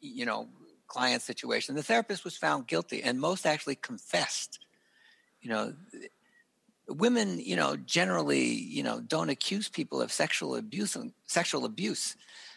you 0.00 0.26
know, 0.26 0.48
client 0.86 1.22
situation. 1.22 1.74
The 1.74 1.82
therapist 1.82 2.24
was 2.24 2.36
found 2.36 2.66
guilty, 2.66 3.02
and 3.02 3.20
most 3.20 3.46
actually 3.46 3.76
confessed. 3.76 4.58
You 5.40 5.50
know, 5.50 5.74
women, 6.88 7.40
you 7.40 7.56
know, 7.56 7.76
generally, 7.76 8.44
you 8.44 8.82
know, 8.82 9.00
don't 9.00 9.30
accuse 9.30 9.68
people 9.68 10.02
of 10.02 10.12
sexual 10.12 10.56
abuse. 10.56 10.96
Sexual 11.26 11.64
abuse. 11.64 12.16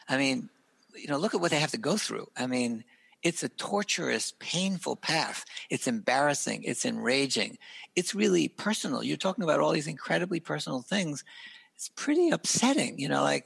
I 0.10 0.18
mean, 0.18 0.50
you 0.96 1.08
know, 1.08 1.18
look 1.18 1.34
at 1.34 1.42
what 1.42 1.52
they 1.52 1.60
have 1.60 1.72
to 1.72 1.78
go 1.78 1.98
through. 1.98 2.28
I 2.36 2.48
mean, 2.48 2.84
it's 3.22 3.44
a 3.44 3.50
torturous, 3.50 4.34
painful 4.40 4.98
path. 4.98 5.46
It's 5.70 5.88
embarrassing. 5.88 6.64
It's 6.64 6.86
enraging. 6.86 7.58
It's 7.96 8.14
really 8.14 8.50
personal. 8.50 9.04
You're 9.04 9.18
talking 9.18 9.44
about 9.44 9.60
all 9.60 9.72
these 9.72 9.88
incredibly 9.88 10.40
personal 10.42 10.82
things. 10.82 11.24
It's 11.76 11.90
pretty 11.96 12.30
upsetting. 12.30 13.00
You 13.00 13.08
know, 13.08 13.24
like 13.24 13.46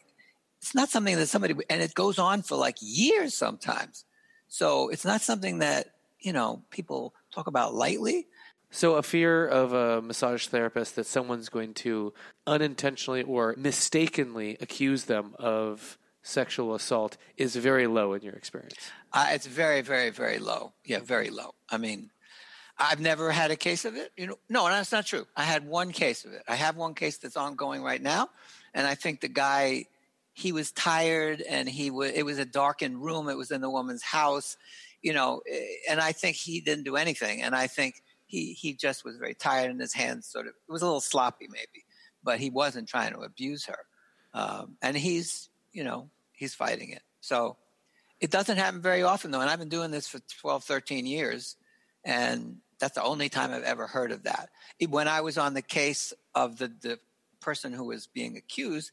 it's 0.62 0.76
not 0.76 0.90
something 0.90 1.16
that 1.16 1.28
somebody 1.28 1.56
and 1.70 1.82
it 1.82 1.94
goes 1.94 2.20
on 2.20 2.42
for 2.42 2.56
like 2.56 2.78
years 2.80 3.34
sometimes 3.34 4.06
so 4.48 4.90
it's 4.90 5.06
not 5.06 5.22
something 5.22 5.60
that 5.60 5.88
you 6.20 6.34
know 6.34 6.64
people 6.70 7.14
talk 7.34 7.48
about 7.48 7.74
lightly 7.74 8.28
so 8.70 8.96
a 8.96 9.04
fear 9.04 9.48
of 9.48 9.74
a 9.74 10.02
massage 10.02 10.48
therapist 10.48 10.96
that 10.96 11.06
someone's 11.06 11.50
going 11.50 11.74
to 11.74 12.14
unintentionally 12.46 13.24
or 13.24 13.56
mistakenly 13.58 14.58
accuse 14.60 15.06
them 15.06 15.34
of 15.40 15.98
sexual 16.22 16.76
assault 16.76 17.16
is 17.38 17.56
very 17.56 17.88
low 17.88 18.14
in 18.14 18.22
your 18.22 18.34
experience 18.34 18.92
uh, 19.14 19.28
it's 19.32 19.48
very 19.48 19.82
very 19.82 20.10
very 20.10 20.40
low 20.40 20.74
yeah 20.84 21.00
very 21.00 21.30
low 21.30 21.54
i 21.70 21.78
mean 21.78 22.10
I've 22.80 23.00
never 23.00 23.32
had 23.32 23.50
a 23.50 23.56
case 23.56 23.86
of 23.86 23.96
it. 23.96 24.12
You 24.16 24.28
know, 24.28 24.40
no, 24.50 24.68
that's 24.68 24.92
not 24.92 25.06
true. 25.08 25.26
I 25.36 25.44
had 25.44 25.68
one 25.68 25.92
case 25.92 26.26
of 26.26 26.34
it. 26.34 26.44
I 26.48 26.56
have 26.56 26.78
one 26.78 26.94
case 26.94 27.18
that's 27.18 27.36
ongoing 27.36 27.82
right 27.82 28.00
now, 28.00 28.30
and 28.74 28.86
I 28.86 28.94
think 28.94 29.20
the 29.20 29.28
guy 29.28 29.88
he 30.38 30.52
was 30.52 30.72
tired 30.72 31.42
and 31.42 31.68
he 31.68 31.90
was 31.90 32.12
it 32.12 32.24
was 32.24 32.38
a 32.38 32.46
darkened 32.46 33.04
room. 33.04 33.28
It 33.28 33.38
was 33.38 33.50
in 33.50 33.60
the 33.60 33.72
woman's 33.72 34.04
house, 34.04 34.56
you 35.02 35.12
know, 35.12 35.42
eh, 35.52 35.66
and 35.90 36.00
I 36.00 36.12
think 36.12 36.36
he 36.36 36.62
didn't 36.62 36.84
do 36.84 36.96
anything. 36.96 37.42
And 37.42 37.56
I 37.56 37.66
think 37.66 38.04
he 38.28 38.54
he 38.54 38.74
just 38.74 39.04
was 39.04 39.18
very 39.18 39.34
tired 39.34 39.72
and 39.72 39.82
his 39.82 39.96
hands 39.96 40.28
sort 40.28 40.46
of 40.46 40.54
it 40.54 40.72
was 40.72 40.84
a 40.84 40.86
little 40.86 41.02
sloppy 41.02 41.48
maybe, 41.50 41.86
but 42.24 42.40
he 42.40 42.52
wasn't 42.52 42.88
trying 42.88 43.14
to 43.14 43.22
abuse 43.22 43.66
her. 43.66 43.80
Um, 44.36 44.78
and 44.84 44.96
he's 44.96 45.50
you 45.74 45.84
know 45.84 46.12
he's 46.34 46.54
fighting 46.54 46.92
it. 46.92 47.02
So 47.20 47.58
it 48.22 48.30
doesn't 48.30 48.58
happen 48.58 48.80
very 48.80 49.02
often 49.02 49.32
though, 49.32 49.42
and 49.42 49.50
I've 49.50 49.58
been 49.58 49.70
doing 49.70 49.90
this 49.90 50.08
for 50.08 50.20
12, 50.40 50.64
13 50.64 51.08
years, 51.08 51.56
and 52.06 52.58
that's 52.78 52.94
the 52.94 53.04
only 53.04 53.30
time 53.30 53.52
I've 53.52 53.64
ever 53.64 53.88
heard 53.88 54.12
of 54.12 54.24
that. 54.24 54.50
When 54.88 55.08
I 55.08 55.22
was 55.22 55.40
on 55.40 55.56
the 55.56 55.64
case 55.64 56.14
of 56.36 56.60
the, 56.60 56.68
the 56.68 57.00
person 57.40 57.74
who 57.74 57.86
was 57.86 58.06
being 58.06 58.38
accused, 58.38 58.92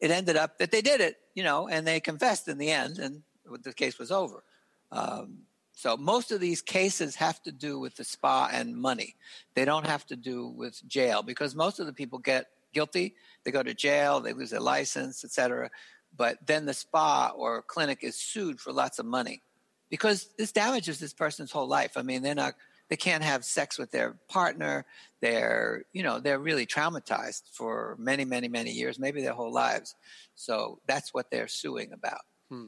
it 0.00 0.10
ended 0.10 0.36
up 0.36 0.58
that 0.58 0.70
they 0.70 0.82
did 0.82 1.00
it, 1.00 1.16
you 1.34 1.42
know, 1.42 1.68
and 1.68 1.86
they 1.86 2.00
confessed 2.00 2.48
in 2.48 2.58
the 2.58 2.70
end, 2.70 2.98
and 2.98 3.22
the 3.62 3.72
case 3.72 3.98
was 3.98 4.10
over. 4.10 4.42
Um, 4.90 5.40
so 5.72 5.96
most 5.96 6.30
of 6.30 6.40
these 6.40 6.62
cases 6.62 7.16
have 7.16 7.42
to 7.42 7.52
do 7.52 7.78
with 7.80 7.96
the 7.96 8.04
spa 8.04 8.48
and 8.52 8.76
money. 8.76 9.16
They 9.54 9.64
don't 9.64 9.86
have 9.86 10.06
to 10.06 10.16
do 10.16 10.48
with 10.48 10.80
jail 10.86 11.22
because 11.22 11.54
most 11.54 11.80
of 11.80 11.86
the 11.86 11.92
people 11.92 12.20
get 12.20 12.46
guilty. 12.72 13.14
They 13.44 13.50
go 13.50 13.62
to 13.62 13.74
jail, 13.74 14.20
they 14.20 14.32
lose 14.32 14.50
their 14.50 14.60
license, 14.60 15.24
etc. 15.24 15.70
But 16.16 16.46
then 16.46 16.64
the 16.64 16.74
spa 16.74 17.32
or 17.34 17.62
clinic 17.62 17.98
is 18.02 18.16
sued 18.16 18.60
for 18.60 18.72
lots 18.72 19.00
of 19.00 19.06
money 19.06 19.42
because 19.90 20.28
this 20.38 20.52
damages 20.52 21.00
this 21.00 21.12
person's 21.12 21.50
whole 21.50 21.68
life. 21.68 21.96
I 21.96 22.02
mean, 22.02 22.22
they're 22.22 22.34
not 22.34 22.54
they 22.88 22.96
can't 22.96 23.24
have 23.24 23.44
sex 23.44 23.78
with 23.78 23.90
their 23.90 24.16
partner 24.28 24.84
they're 25.20 25.84
you 25.92 26.02
know 26.02 26.20
they're 26.20 26.38
really 26.38 26.66
traumatized 26.66 27.42
for 27.52 27.96
many 27.98 28.24
many 28.24 28.48
many 28.48 28.70
years 28.70 28.98
maybe 28.98 29.22
their 29.22 29.32
whole 29.32 29.52
lives 29.52 29.94
so 30.34 30.80
that's 30.86 31.12
what 31.12 31.30
they're 31.30 31.48
suing 31.48 31.92
about 31.92 32.22
hmm. 32.50 32.66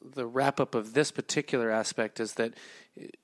the 0.00 0.26
wrap 0.26 0.60
up 0.60 0.74
of 0.74 0.94
this 0.94 1.10
particular 1.10 1.70
aspect 1.70 2.20
is 2.20 2.34
that 2.34 2.54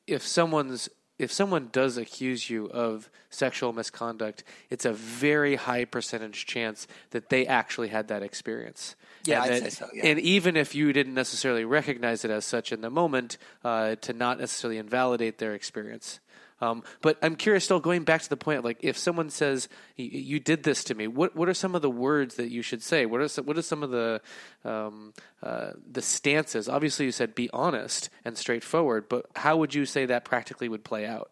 if 0.06 0.22
someone's 0.22 0.88
if 1.18 1.32
someone 1.32 1.68
does 1.72 1.96
accuse 1.96 2.48
you 2.48 2.66
of 2.70 3.10
sexual 3.28 3.72
misconduct, 3.72 4.44
it's 4.70 4.84
a 4.84 4.92
very 4.92 5.56
high 5.56 5.84
percentage 5.84 6.46
chance 6.46 6.86
that 7.10 7.28
they 7.28 7.44
actually 7.44 7.88
had 7.88 8.08
that 8.08 8.22
experience. 8.22 8.94
Yeah, 9.24 9.42
and 9.42 9.54
I'd 9.54 9.62
that, 9.64 9.72
say 9.72 9.84
so. 9.84 9.88
Yeah. 9.92 10.06
And 10.06 10.20
even 10.20 10.56
if 10.56 10.74
you 10.74 10.92
didn't 10.92 11.14
necessarily 11.14 11.64
recognize 11.64 12.24
it 12.24 12.30
as 12.30 12.44
such 12.44 12.70
in 12.72 12.82
the 12.82 12.90
moment, 12.90 13.36
uh, 13.64 13.96
to 13.96 14.12
not 14.12 14.38
necessarily 14.38 14.78
invalidate 14.78 15.38
their 15.38 15.54
experience. 15.54 16.20
Um, 16.60 16.82
but 17.02 17.18
I'm 17.22 17.36
curious, 17.36 17.64
still 17.64 17.78
going 17.78 18.02
back 18.02 18.22
to 18.22 18.28
the 18.28 18.36
point, 18.36 18.64
like 18.64 18.78
if 18.80 18.98
someone 18.98 19.30
says 19.30 19.68
you 19.96 20.40
did 20.40 20.64
this 20.64 20.82
to 20.84 20.94
me, 20.94 21.06
what 21.06 21.36
what 21.36 21.48
are 21.48 21.54
some 21.54 21.74
of 21.74 21.82
the 21.82 21.90
words 21.90 22.34
that 22.34 22.50
you 22.50 22.62
should 22.62 22.82
say? 22.82 23.06
What 23.06 23.20
are 23.20 23.28
some, 23.28 23.46
what 23.46 23.56
are 23.56 23.62
some 23.62 23.82
of 23.82 23.90
the 23.90 24.20
um, 24.64 25.14
uh, 25.42 25.72
the 25.90 26.02
stances? 26.02 26.68
Obviously, 26.68 27.06
you 27.06 27.12
said 27.12 27.34
be 27.34 27.48
honest 27.52 28.10
and 28.24 28.36
straightforward, 28.36 29.08
but 29.08 29.26
how 29.36 29.56
would 29.56 29.74
you 29.74 29.86
say 29.86 30.06
that 30.06 30.24
practically 30.24 30.68
would 30.68 30.84
play 30.84 31.06
out? 31.06 31.30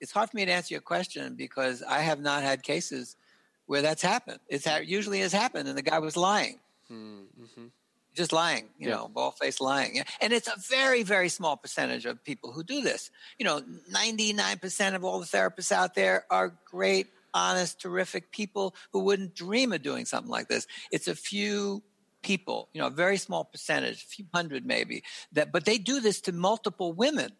It's 0.00 0.12
hard 0.12 0.30
for 0.30 0.36
me 0.36 0.44
to 0.44 0.52
answer 0.52 0.74
your 0.74 0.82
question 0.82 1.34
because 1.34 1.82
I 1.82 2.00
have 2.00 2.20
not 2.20 2.42
had 2.42 2.62
cases 2.62 3.16
where 3.64 3.80
that's 3.80 4.02
happened. 4.02 4.40
It's 4.48 4.66
ha- 4.66 4.80
usually 4.84 5.20
has 5.20 5.32
happened, 5.32 5.68
and 5.68 5.78
the 5.78 5.82
guy 5.82 6.00
was 6.00 6.18
lying. 6.18 6.58
Hmm, 6.88 7.20
mm-hmm 7.40 7.66
just 8.14 8.32
lying, 8.32 8.68
you 8.78 8.88
yeah. 8.88 8.96
know, 8.96 9.08
bald 9.08 9.36
faced 9.36 9.60
lying. 9.60 10.02
And 10.20 10.32
it's 10.32 10.48
a 10.48 10.58
very, 10.68 11.02
very 11.02 11.28
small 11.28 11.56
percentage 11.56 12.06
of 12.06 12.22
people 12.24 12.52
who 12.52 12.62
do 12.62 12.80
this. 12.80 13.10
You 13.38 13.44
know, 13.44 13.62
99% 13.92 14.94
of 14.94 15.04
all 15.04 15.20
the 15.20 15.26
therapists 15.26 15.72
out 15.72 15.94
there 15.94 16.24
are 16.30 16.54
great, 16.64 17.08
honest, 17.32 17.80
terrific 17.80 18.30
people 18.30 18.74
who 18.92 19.00
wouldn't 19.00 19.34
dream 19.34 19.72
of 19.72 19.82
doing 19.82 20.04
something 20.04 20.30
like 20.30 20.48
this. 20.48 20.66
It's 20.92 21.08
a 21.08 21.14
few 21.14 21.82
people, 22.22 22.68
you 22.72 22.80
know, 22.80 22.86
a 22.86 22.90
very 22.90 23.16
small 23.16 23.44
percentage, 23.44 24.02
a 24.02 24.06
few 24.06 24.24
hundred 24.32 24.64
maybe, 24.64 25.02
that, 25.32 25.52
but 25.52 25.64
they 25.64 25.78
do 25.78 26.00
this 26.00 26.20
to 26.22 26.32
multiple 26.32 26.92
women. 26.92 27.32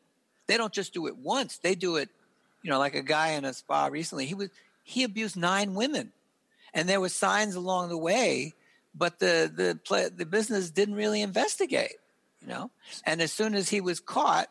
They 0.47 0.57
don't 0.57 0.73
just 0.73 0.93
do 0.93 1.07
it 1.07 1.17
once. 1.17 1.59
They 1.59 1.75
do 1.75 1.97
it, 1.97 2.11
you 2.63 2.71
know, 2.71 2.79
like 2.79 2.95
a 2.95 3.03
guy 3.03 3.31
in 3.31 3.45
a 3.45 3.55
spa 3.55 3.87
recently, 3.87 4.27
he 4.27 4.35
was, 4.35 4.51
he 4.83 5.05
abused 5.05 5.37
nine 5.37 5.75
women. 5.75 6.13
And 6.75 6.89
there 6.89 7.01
were 7.01 7.09
signs 7.09 7.55
along 7.55 7.89
the 7.89 7.97
way 7.97 8.53
but 8.95 9.19
the 9.19 9.51
the 9.55 9.79
play, 9.85 10.09
the 10.09 10.27
business 10.27 10.71
didn't 10.71 10.95
really 10.95 11.21
investigate, 11.21 11.97
you 12.41 12.49
know. 12.49 12.71
And 13.05 13.21
as 13.21 13.33
soon 13.33 13.55
as 13.55 13.69
he 13.69 13.81
was 13.81 14.01
caught, 14.01 14.49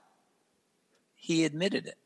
he 1.15 1.45
admitted 1.45 1.85
it. 1.85 1.97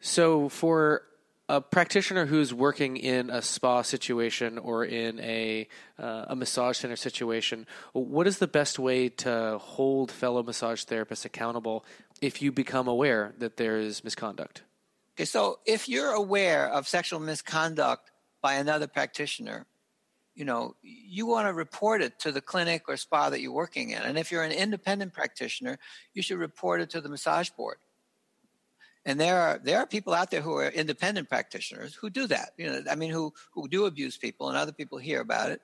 So 0.00 0.48
for 0.48 1.02
a 1.48 1.60
practitioner 1.60 2.26
who's 2.26 2.54
working 2.54 2.96
in 2.96 3.28
a 3.28 3.42
spa 3.42 3.82
situation 3.82 4.56
or 4.56 4.84
in 4.84 5.18
a 5.20 5.68
uh, 5.98 6.26
a 6.28 6.36
massage 6.36 6.78
center 6.78 6.96
situation, 6.96 7.66
what 7.92 8.26
is 8.26 8.38
the 8.38 8.46
best 8.46 8.78
way 8.78 9.08
to 9.08 9.58
hold 9.58 10.10
fellow 10.10 10.42
massage 10.42 10.84
therapists 10.84 11.24
accountable 11.24 11.84
if 12.22 12.40
you 12.40 12.52
become 12.52 12.88
aware 12.88 13.34
that 13.38 13.56
there 13.56 13.78
is 13.78 14.04
misconduct? 14.04 14.62
Okay, 15.16 15.24
so 15.24 15.58
if 15.66 15.88
you're 15.88 16.12
aware 16.12 16.68
of 16.68 16.88
sexual 16.88 17.20
misconduct 17.20 18.10
by 18.40 18.54
another 18.54 18.86
practitioner, 18.86 19.66
you 20.34 20.44
know, 20.44 20.74
you 20.82 21.26
want 21.26 21.48
to 21.48 21.52
report 21.52 22.02
it 22.02 22.18
to 22.20 22.32
the 22.32 22.40
clinic 22.40 22.84
or 22.88 22.96
spa 22.96 23.30
that 23.30 23.40
you're 23.40 23.52
working 23.52 23.90
in. 23.90 24.02
And 24.02 24.18
if 24.18 24.30
you're 24.30 24.42
an 24.42 24.52
independent 24.52 25.12
practitioner, 25.12 25.78
you 26.14 26.22
should 26.22 26.38
report 26.38 26.80
it 26.80 26.90
to 26.90 27.00
the 27.00 27.08
massage 27.08 27.50
board. 27.50 27.78
And 29.04 29.18
there 29.18 29.40
are 29.40 29.58
there 29.62 29.78
are 29.78 29.86
people 29.86 30.12
out 30.12 30.30
there 30.30 30.42
who 30.42 30.54
are 30.54 30.68
independent 30.68 31.28
practitioners 31.28 31.94
who 31.94 32.10
do 32.10 32.26
that. 32.26 32.50
You 32.58 32.66
know, 32.66 32.82
I 32.90 32.94
mean, 32.94 33.10
who 33.10 33.32
who 33.52 33.66
do 33.66 33.86
abuse 33.86 34.18
people, 34.18 34.48
and 34.48 34.58
other 34.58 34.72
people 34.72 34.98
hear 34.98 35.20
about 35.20 35.50
it, 35.50 35.62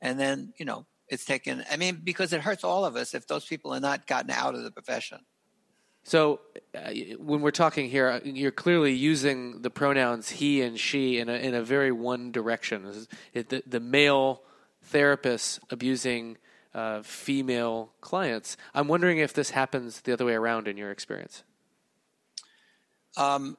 and 0.00 0.18
then 0.18 0.54
you 0.58 0.64
know 0.64 0.86
it's 1.08 1.24
taken. 1.24 1.64
I 1.70 1.76
mean, 1.76 2.00
because 2.02 2.32
it 2.32 2.40
hurts 2.40 2.64
all 2.64 2.84
of 2.84 2.96
us 2.96 3.14
if 3.14 3.26
those 3.26 3.44
people 3.44 3.74
are 3.74 3.80
not 3.80 4.06
gotten 4.06 4.30
out 4.30 4.54
of 4.54 4.64
the 4.64 4.70
profession. 4.70 5.18
So, 6.08 6.40
uh, 6.74 6.90
when 7.18 7.42
we're 7.42 7.50
talking 7.50 7.90
here, 7.90 8.08
uh, 8.08 8.20
you're 8.24 8.50
clearly 8.50 8.94
using 8.94 9.60
the 9.60 9.68
pronouns 9.68 10.30
he 10.30 10.62
and 10.62 10.80
she 10.80 11.18
in 11.18 11.28
a, 11.28 11.34
in 11.34 11.52
a 11.52 11.62
very 11.62 11.92
one 11.92 12.32
direction. 12.32 13.06
It, 13.34 13.50
the, 13.50 13.62
the, 13.66 13.78
male 13.78 14.40
therapist 14.84 15.60
abusing 15.68 16.38
uh, 16.72 17.02
female 17.02 17.92
clients. 18.00 18.56
I'm 18.74 18.88
wondering 18.88 19.18
if 19.18 19.34
this 19.34 19.50
happens 19.50 20.00
the 20.00 20.14
other 20.14 20.24
way 20.24 20.32
around 20.32 20.66
in 20.66 20.78
your 20.78 20.90
experience. 20.90 21.42
Um, 23.18 23.58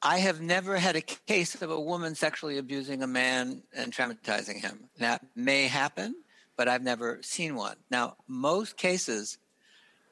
I 0.00 0.18
have 0.18 0.40
never 0.40 0.76
had 0.76 0.94
a 0.94 1.02
case 1.02 1.60
of 1.60 1.72
a 1.72 1.80
woman 1.80 2.14
sexually 2.14 2.58
abusing 2.58 3.02
a 3.02 3.08
man 3.08 3.64
and 3.74 3.92
traumatizing 3.92 4.60
him. 4.60 4.90
That 4.98 5.26
may 5.34 5.66
happen, 5.66 6.14
but 6.56 6.68
I've 6.68 6.84
never 6.84 7.18
seen 7.22 7.56
one. 7.56 7.78
Now, 7.90 8.14
most 8.28 8.76
cases 8.76 9.38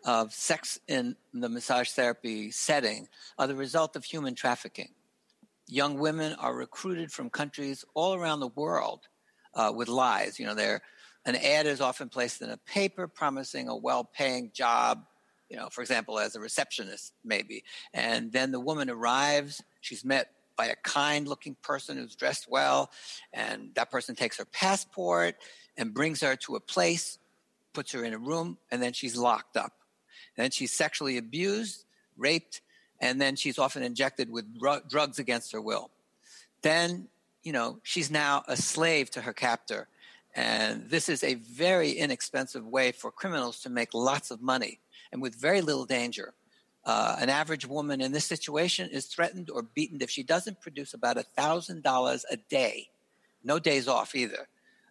of 0.09 0.33
sex 0.33 0.81
in 0.88 1.15
the 1.35 1.50
massage 1.50 1.91
therapy 1.91 2.50
setting 2.50 3.07
are 3.38 3.47
the 3.47 3.55
result 3.55 3.95
of 3.95 4.07
human 4.07 4.35
trafficking. 4.35 4.88
Young 5.67 5.99
women 5.99 6.33
are 6.38 6.55
recruited 6.55 7.12
from 7.12 7.29
countries 7.29 7.85
all 7.93 8.15
around 8.15 8.41
the 8.41 8.49
world 8.49 9.00
uh, 9.53 9.71
with 9.77 9.87
lies. 9.87 10.41
You 10.41 10.47
know, 10.47 10.79
an 11.27 11.37
ad 11.37 11.67
is 11.67 11.83
often 11.83 12.09
placed 12.09 12.41
in 12.41 12.49
a 12.49 12.57
paper 12.57 13.07
promising 13.07 13.69
a 13.69 13.77
well-paying 13.77 14.53
job. 14.55 15.05
You 15.50 15.59
know, 15.59 15.69
for 15.71 15.83
example, 15.83 16.19
as 16.19 16.35
a 16.35 16.41
receptionist, 16.41 17.12
maybe, 17.23 17.65
and 17.93 18.33
then 18.33 18.50
the 18.50 18.61
woman 18.61 18.88
arrives. 18.88 19.62
She's 19.83 20.07
met 20.07 20.31
by 20.57 20.69
a 20.69 20.77
kind-looking 20.85 21.57
person 21.62 21.99
who's 21.99 22.17
dressed 22.17 22.47
well, 22.49 22.91
and 23.35 23.75
that 23.75 23.91
person 23.91 24.15
takes 24.15 24.38
her 24.38 24.47
passport 24.47 25.35
and 25.77 25.93
brings 25.93 26.23
her 26.23 26.35
to 26.37 26.57
a 26.57 26.61
place, 26.61 27.19
puts 27.75 27.93
her 27.93 28.05
in 28.05 28.15
a 28.15 28.19
room, 28.19 28.57
and 28.71 28.83
then 28.83 28.95
she's 28.95 29.15
locked 29.15 29.59
up 29.59 29.77
then 30.38 30.50
she's 30.50 30.73
sexually 30.73 31.18
abused, 31.18 31.85
raped, 32.16 32.61
and 33.00 33.21
then 33.21 33.37
she's 33.37 33.59
often 33.59 33.83
injected 33.83 34.30
with 34.30 34.47
drugs 34.88 35.18
against 35.18 35.52
her 35.52 35.61
will. 35.61 35.90
Then, 36.62 37.09
you 37.42 37.52
know, 37.52 37.80
she's 37.83 38.11
now 38.11 38.45
a 38.47 38.57
slave 38.57 39.11
to 39.11 39.21
her 39.23 39.33
captor. 39.33 39.88
And 40.35 40.88
this 40.88 41.09
is 41.09 41.25
a 41.25 41.35
very 41.35 41.90
inexpensive 41.90 42.66
way 42.66 42.92
for 42.92 43.11
criminals 43.11 43.61
to 43.62 43.71
make 43.71 43.95
lots 43.95 44.30
of 44.30 44.40
money 44.40 44.78
and 45.11 45.21
with 45.21 45.35
very 45.35 45.61
little 45.61 45.85
danger. 45.85 46.35
Uh, 46.85 47.16
an 47.18 47.28
average 47.28 47.66
woman 47.66 48.00
in 48.00 48.12
this 48.12 48.25
situation 48.25 48.88
is 48.90 49.07
threatened 49.07 49.50
or 49.50 49.62
beaten 49.62 50.00
if 50.00 50.11
she 50.11 50.23
doesn't 50.23 50.61
produce 50.61 50.95
about 50.95 51.16
$1,000 51.16 52.25
a 52.30 52.37
day, 52.37 52.88
no 53.42 53.59
days 53.59 53.88
off 53.88 54.14
either. 54.14 54.47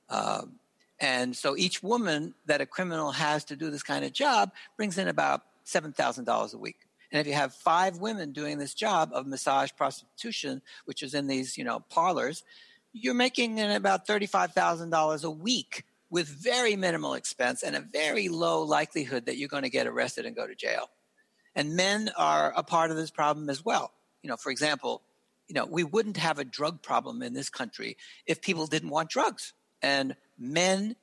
Um, 0.10 0.60
and 1.00 1.36
so 1.36 1.56
each 1.56 1.84
woman 1.84 2.34
that 2.46 2.62
a 2.62 2.66
criminal 2.66 3.12
has 3.12 3.44
to 3.46 3.56
do 3.56 3.70
this 3.70 3.84
kind 3.84 4.04
of 4.04 4.14
job 4.14 4.52
brings 4.76 4.98
in 4.98 5.08
about 5.08 5.44
$7,000 5.66 6.54
a 6.54 6.58
week. 6.58 6.88
And 7.12 7.22
if 7.22 7.28
you 7.28 7.34
have 7.34 7.54
five 7.54 7.98
women 7.98 8.32
doing 8.32 8.58
this 8.58 8.74
job 8.74 9.12
of 9.14 9.28
massage 9.28 9.70
prostitution, 9.78 10.62
which 10.86 11.04
is 11.04 11.14
in 11.14 11.28
these, 11.28 11.58
you 11.58 11.64
know, 11.64 11.80
parlors, 11.90 12.44
you're 12.94 13.14
making 13.14 13.60
in 13.60 13.72
about 13.72 14.08
$35,000 14.08 15.24
a 15.24 15.32
week 15.32 15.84
with 16.10 16.28
very 16.28 16.76
minimal 16.76 17.14
expense 17.14 17.64
and 17.64 17.76
a 17.76 17.82
very 17.82 18.30
low 18.30 18.64
likelihood 18.64 19.26
that 19.26 19.38
you're 19.38 19.50
going 19.50 19.64
to 19.64 19.70
get 19.70 19.88
arrested 19.88 20.26
and 20.26 20.36
go 20.36 20.48
to 20.48 20.56
jail. 20.56 20.90
And 21.56 21.76
men 21.76 22.12
are 22.18 22.54
a 22.56 22.64
part 22.64 22.92
of 22.92 22.98
this 22.98 23.12
problem 23.12 23.50
as 23.50 23.64
well. 23.64 23.92
You 24.24 24.30
know, 24.30 24.38
for 24.38 24.52
example, 24.52 25.02
you 25.48 25.54
know, 25.54 25.66
we 25.66 25.84
wouldn't 25.84 26.18
have 26.18 26.40
a 26.40 26.46
drug 26.46 26.82
problem 26.82 27.22
in 27.22 27.34
this 27.34 27.50
country 27.50 27.98
if 28.26 28.42
people 28.42 28.68
didn't 28.68 28.90
want 28.90 29.10
drugs. 29.10 29.54
And 29.82 30.16
men 30.38 30.96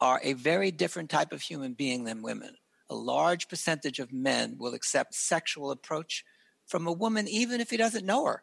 are 0.00 0.20
a 0.22 0.32
very 0.32 0.70
different 0.70 1.10
type 1.10 1.32
of 1.32 1.42
human 1.42 1.74
being 1.74 2.04
than 2.04 2.22
women. 2.22 2.56
A 2.90 2.94
large 2.94 3.48
percentage 3.48 3.98
of 3.98 4.12
men 4.12 4.56
will 4.58 4.74
accept 4.74 5.14
sexual 5.14 5.70
approach 5.70 6.24
from 6.66 6.86
a 6.86 6.92
woman, 6.92 7.28
even 7.28 7.60
if 7.60 7.70
he 7.70 7.76
doesn't 7.76 8.06
know 8.06 8.24
her, 8.26 8.42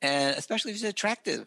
and 0.00 0.36
especially 0.36 0.72
if 0.72 0.78
she's 0.78 0.84
attractive, 0.84 1.46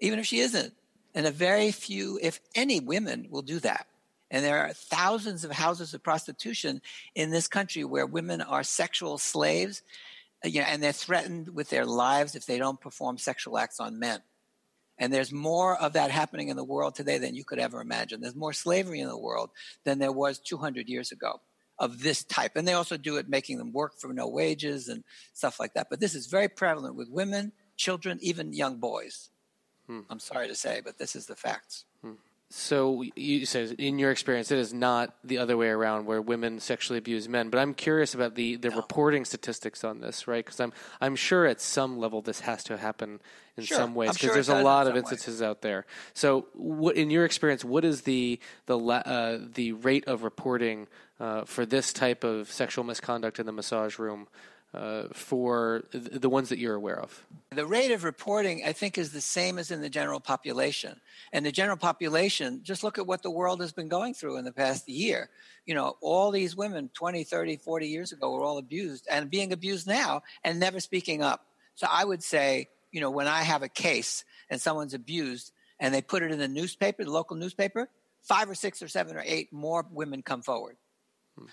even 0.00 0.18
if 0.18 0.26
she 0.26 0.40
isn't. 0.40 0.74
And 1.14 1.26
a 1.26 1.30
very 1.30 1.70
few, 1.70 2.18
if 2.22 2.40
any, 2.54 2.80
women 2.80 3.26
will 3.30 3.42
do 3.42 3.58
that. 3.60 3.86
And 4.30 4.42
there 4.42 4.64
are 4.64 4.72
thousands 4.72 5.44
of 5.44 5.52
houses 5.52 5.92
of 5.92 6.02
prostitution 6.02 6.80
in 7.14 7.30
this 7.30 7.48
country 7.48 7.84
where 7.84 8.06
women 8.06 8.40
are 8.40 8.62
sexual 8.62 9.18
slaves, 9.18 9.82
you 10.42 10.60
know, 10.60 10.66
and 10.66 10.82
they're 10.82 10.92
threatened 10.92 11.54
with 11.54 11.68
their 11.68 11.84
lives 11.84 12.34
if 12.34 12.46
they 12.46 12.56
don't 12.56 12.80
perform 12.80 13.18
sexual 13.18 13.58
acts 13.58 13.78
on 13.78 13.98
men. 13.98 14.20
And 15.02 15.12
there's 15.12 15.32
more 15.32 15.76
of 15.76 15.94
that 15.94 16.12
happening 16.12 16.46
in 16.46 16.56
the 16.56 16.62
world 16.62 16.94
today 16.94 17.18
than 17.18 17.34
you 17.34 17.44
could 17.44 17.58
ever 17.58 17.80
imagine. 17.80 18.20
There's 18.20 18.36
more 18.36 18.52
slavery 18.52 19.00
in 19.00 19.08
the 19.08 19.18
world 19.18 19.50
than 19.82 19.98
there 19.98 20.12
was 20.12 20.38
200 20.38 20.88
years 20.88 21.10
ago 21.10 21.40
of 21.76 22.04
this 22.04 22.22
type. 22.22 22.52
And 22.54 22.68
they 22.68 22.74
also 22.74 22.96
do 22.96 23.16
it 23.16 23.28
making 23.28 23.58
them 23.58 23.72
work 23.72 23.98
for 23.98 24.12
no 24.12 24.28
wages 24.28 24.86
and 24.86 25.02
stuff 25.32 25.58
like 25.58 25.74
that. 25.74 25.88
But 25.90 25.98
this 25.98 26.14
is 26.14 26.28
very 26.28 26.46
prevalent 26.46 26.94
with 26.94 27.10
women, 27.10 27.50
children, 27.76 28.20
even 28.22 28.52
young 28.52 28.76
boys. 28.76 29.30
Hmm. 29.88 30.02
I'm 30.08 30.20
sorry 30.20 30.46
to 30.46 30.54
say, 30.54 30.80
but 30.84 30.98
this 30.98 31.16
is 31.16 31.26
the 31.26 31.34
facts. 31.34 31.84
Hmm. 32.00 32.12
So 32.54 33.02
you 33.16 33.46
said 33.46 33.76
in 33.78 33.98
your 33.98 34.10
experience, 34.10 34.50
it 34.50 34.58
is 34.58 34.74
not 34.74 35.14
the 35.24 35.38
other 35.38 35.56
way 35.56 35.68
around 35.68 36.04
where 36.04 36.20
women 36.20 36.60
sexually 36.60 36.98
abuse 36.98 37.26
men. 37.26 37.48
But 37.48 37.58
I'm 37.58 37.72
curious 37.72 38.14
about 38.14 38.34
the, 38.34 38.56
the 38.56 38.68
no. 38.68 38.76
reporting 38.76 39.24
statistics 39.24 39.84
on 39.84 40.00
this, 40.00 40.28
right? 40.28 40.44
Because 40.44 40.60
I'm 40.60 40.72
I'm 41.00 41.16
sure 41.16 41.46
at 41.46 41.62
some 41.62 41.98
level 41.98 42.20
this 42.20 42.40
has 42.40 42.62
to 42.64 42.76
happen 42.76 43.20
in 43.56 43.64
sure. 43.64 43.78
some 43.78 43.94
ways 43.94 44.10
because 44.10 44.20
sure 44.20 44.34
there's 44.34 44.48
a 44.50 44.62
lot 44.62 44.86
of 44.86 44.98
instances 44.98 45.40
way. 45.40 45.46
out 45.46 45.62
there. 45.62 45.86
So, 46.12 46.46
what, 46.52 46.96
in 46.96 47.08
your 47.08 47.24
experience, 47.24 47.64
what 47.64 47.86
is 47.86 48.02
the 48.02 48.38
the 48.66 48.78
uh, 48.78 49.38
the 49.54 49.72
rate 49.72 50.06
of 50.06 50.22
reporting 50.22 50.88
uh, 51.18 51.44
for 51.44 51.64
this 51.64 51.90
type 51.90 52.22
of 52.22 52.52
sexual 52.52 52.84
misconduct 52.84 53.38
in 53.38 53.46
the 53.46 53.52
massage 53.52 53.98
room? 53.98 54.28
Uh, 54.74 55.06
for 55.12 55.84
the 55.92 56.30
ones 56.30 56.48
that 56.48 56.58
you're 56.58 56.74
aware 56.74 56.98
of? 56.98 57.26
The 57.50 57.66
rate 57.66 57.90
of 57.90 58.04
reporting, 58.04 58.62
I 58.64 58.72
think, 58.72 58.96
is 58.96 59.12
the 59.12 59.20
same 59.20 59.58
as 59.58 59.70
in 59.70 59.82
the 59.82 59.90
general 59.90 60.18
population. 60.18 60.98
And 61.30 61.44
the 61.44 61.52
general 61.52 61.76
population, 61.76 62.60
just 62.62 62.82
look 62.82 62.96
at 62.96 63.06
what 63.06 63.22
the 63.22 63.30
world 63.30 63.60
has 63.60 63.74
been 63.74 63.88
going 63.88 64.14
through 64.14 64.38
in 64.38 64.46
the 64.46 64.52
past 64.52 64.88
year. 64.88 65.28
You 65.66 65.74
know, 65.74 65.98
all 66.00 66.30
these 66.30 66.56
women 66.56 66.88
20, 66.94 67.22
30, 67.22 67.58
40 67.58 67.86
years 67.86 68.12
ago 68.12 68.32
were 68.32 68.44
all 68.44 68.56
abused 68.56 69.06
and 69.10 69.28
being 69.28 69.52
abused 69.52 69.86
now 69.86 70.22
and 70.42 70.58
never 70.58 70.80
speaking 70.80 71.22
up. 71.22 71.44
So 71.74 71.86
I 71.90 72.06
would 72.06 72.22
say, 72.22 72.70
you 72.92 73.02
know, 73.02 73.10
when 73.10 73.26
I 73.26 73.42
have 73.42 73.62
a 73.62 73.68
case 73.68 74.24
and 74.48 74.58
someone's 74.58 74.94
abused 74.94 75.52
and 75.80 75.94
they 75.94 76.00
put 76.00 76.22
it 76.22 76.30
in 76.30 76.38
the 76.38 76.48
newspaper, 76.48 77.04
the 77.04 77.10
local 77.10 77.36
newspaper, 77.36 77.90
five 78.22 78.48
or 78.48 78.54
six 78.54 78.80
or 78.80 78.88
seven 78.88 79.18
or 79.18 79.22
eight 79.26 79.52
more 79.52 79.84
women 79.90 80.22
come 80.22 80.40
forward. 80.40 80.76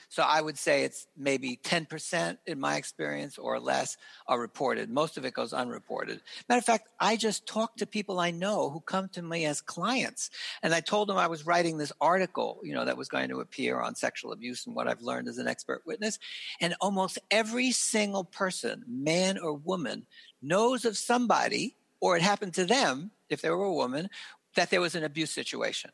So 0.10 0.24
I 0.24 0.42
would 0.42 0.58
say 0.58 0.84
it's 0.84 1.08
maybe 1.18 1.60
10% 1.64 2.38
in 2.46 2.60
my 2.60 2.76
experience 2.76 3.38
or 3.38 3.60
less 3.60 3.98
are 4.28 4.40
reported. 4.40 4.90
Most 4.90 5.18
of 5.18 5.26
it 5.26 5.34
goes 5.34 5.54
unreported. 5.54 6.22
Matter 6.48 6.60
of 6.60 6.66
fact, 6.66 6.90
I 7.00 7.16
just 7.16 7.48
talk 7.48 7.78
to 7.78 7.86
people 7.86 8.20
I 8.20 8.32
know 8.32 8.70
who 8.70 8.82
come 8.82 9.08
to 9.10 9.22
me 9.22 9.46
as 9.46 9.62
clients. 9.62 10.30
And 10.62 10.74
I 10.74 10.82
told 10.82 11.08
them 11.08 11.18
I 11.18 11.28
was 11.28 11.46
writing 11.46 11.78
this 11.78 11.94
article, 12.02 12.60
you 12.64 12.74
know, 12.74 12.86
that 12.86 12.98
was 12.98 13.08
going 13.08 13.30
to 13.30 13.40
appear 13.40 13.80
on 13.80 13.96
sexual 13.96 14.34
abuse 14.34 14.66
and 14.68 14.76
what 14.76 14.88
I've 14.88 15.02
learned 15.02 15.30
as 15.30 15.38
an 15.38 15.48
expert 15.48 15.84
witness. 15.86 16.20
And 16.60 16.76
almost 16.82 17.18
every 17.32 17.72
single 17.72 18.26
person, 18.26 18.84
man 18.88 19.38
or 19.38 19.54
woman, 19.54 20.06
knows 20.42 20.84
of 20.84 20.98
somebody, 20.98 21.76
or 22.02 22.18
it 22.18 22.22
happened 22.22 22.54
to 22.56 22.66
them, 22.66 23.12
if 23.30 23.42
they 23.42 23.50
were 23.50 23.64
a 23.64 23.74
woman, 23.74 24.10
that 24.56 24.70
there 24.70 24.82
was 24.82 24.96
an 24.96 25.04
abuse 25.04 25.32
situation. 25.32 25.92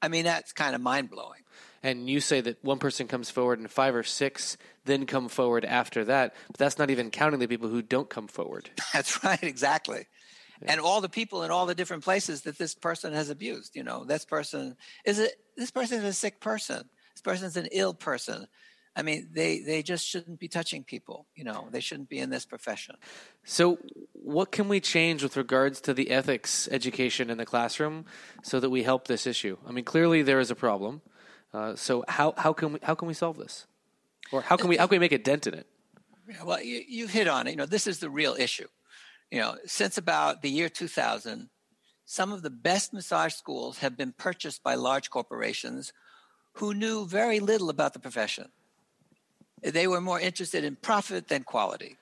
I 0.00 0.08
mean, 0.08 0.24
that's 0.24 0.52
kind 0.52 0.74
of 0.74 0.80
mind 0.80 1.10
blowing 1.10 1.42
and 1.82 2.08
you 2.08 2.20
say 2.20 2.40
that 2.40 2.62
one 2.64 2.78
person 2.78 3.06
comes 3.06 3.30
forward 3.30 3.58
and 3.58 3.70
five 3.70 3.94
or 3.94 4.02
six 4.02 4.56
then 4.84 5.06
come 5.06 5.28
forward 5.28 5.64
after 5.64 6.04
that, 6.06 6.34
but 6.48 6.56
that's 6.56 6.78
not 6.78 6.90
even 6.90 7.10
counting 7.10 7.38
the 7.38 7.46
people 7.46 7.68
who 7.68 7.82
don't 7.82 8.08
come 8.08 8.26
forward. 8.26 8.70
That's 8.92 9.22
right, 9.22 9.42
exactly. 9.42 10.06
Yeah. 10.62 10.72
And 10.72 10.80
all 10.80 11.00
the 11.00 11.08
people 11.08 11.44
in 11.44 11.50
all 11.50 11.66
the 11.66 11.74
different 11.74 12.02
places 12.02 12.42
that 12.42 12.58
this 12.58 12.74
person 12.74 13.12
has 13.12 13.30
abused, 13.30 13.76
you 13.76 13.84
know, 13.84 14.04
this 14.04 14.24
person 14.24 14.76
is 15.04 15.20
a 15.20 15.28
this 15.56 15.70
person 15.70 15.98
is 15.98 16.04
a 16.04 16.12
sick 16.12 16.40
person. 16.40 16.88
This 17.14 17.22
person 17.22 17.46
is 17.46 17.56
an 17.56 17.68
ill 17.70 17.94
person. 17.94 18.48
I 18.96 19.02
mean, 19.02 19.28
they 19.32 19.60
they 19.60 19.82
just 19.84 20.04
shouldn't 20.04 20.40
be 20.40 20.48
touching 20.48 20.82
people, 20.82 21.26
you 21.36 21.44
know. 21.44 21.68
They 21.70 21.78
shouldn't 21.78 22.08
be 22.08 22.18
in 22.18 22.30
this 22.30 22.44
profession. 22.44 22.96
So, 23.44 23.78
what 24.12 24.50
can 24.50 24.68
we 24.68 24.80
change 24.80 25.22
with 25.22 25.36
regards 25.36 25.80
to 25.82 25.94
the 25.94 26.10
ethics 26.10 26.68
education 26.72 27.30
in 27.30 27.38
the 27.38 27.46
classroom 27.46 28.06
so 28.42 28.58
that 28.58 28.70
we 28.70 28.82
help 28.82 29.06
this 29.06 29.24
issue? 29.24 29.56
I 29.64 29.70
mean, 29.70 29.84
clearly 29.84 30.22
there 30.22 30.40
is 30.40 30.50
a 30.50 30.56
problem. 30.56 31.02
Uh, 31.52 31.74
so 31.74 32.04
how 32.08 32.34
how 32.36 32.52
can 32.52 32.74
we 32.74 32.78
how 32.82 32.94
can 32.94 33.08
we 33.08 33.14
solve 33.14 33.38
this, 33.38 33.66
or 34.32 34.42
how 34.42 34.56
can 34.56 34.68
we 34.68 34.76
how 34.76 34.86
can 34.86 34.96
we 34.96 34.98
make 34.98 35.12
a 35.12 35.18
dent 35.18 35.46
in 35.46 35.54
it? 35.54 35.66
Yeah, 36.28 36.44
well, 36.44 36.62
you, 36.62 36.82
you 36.86 37.06
hit 37.06 37.26
on 37.26 37.46
it. 37.46 37.52
You 37.52 37.56
know, 37.56 37.66
this 37.66 37.86
is 37.86 38.00
the 38.00 38.10
real 38.10 38.34
issue. 38.38 38.68
You 39.30 39.40
know, 39.40 39.56
since 39.64 39.96
about 39.96 40.42
the 40.42 40.50
year 40.50 40.68
2000, 40.68 41.48
some 42.04 42.32
of 42.32 42.42
the 42.42 42.50
best 42.50 42.92
massage 42.92 43.34
schools 43.34 43.78
have 43.78 43.96
been 43.96 44.12
purchased 44.12 44.62
by 44.62 44.74
large 44.74 45.10
corporations 45.10 45.92
who 46.54 46.74
knew 46.74 47.06
very 47.06 47.40
little 47.40 47.70
about 47.70 47.94
the 47.94 47.98
profession. 47.98 48.48
They 49.62 49.86
were 49.86 50.00
more 50.00 50.20
interested 50.20 50.64
in 50.64 50.76
profit 50.76 51.28
than 51.28 51.44
quality. 51.44 51.96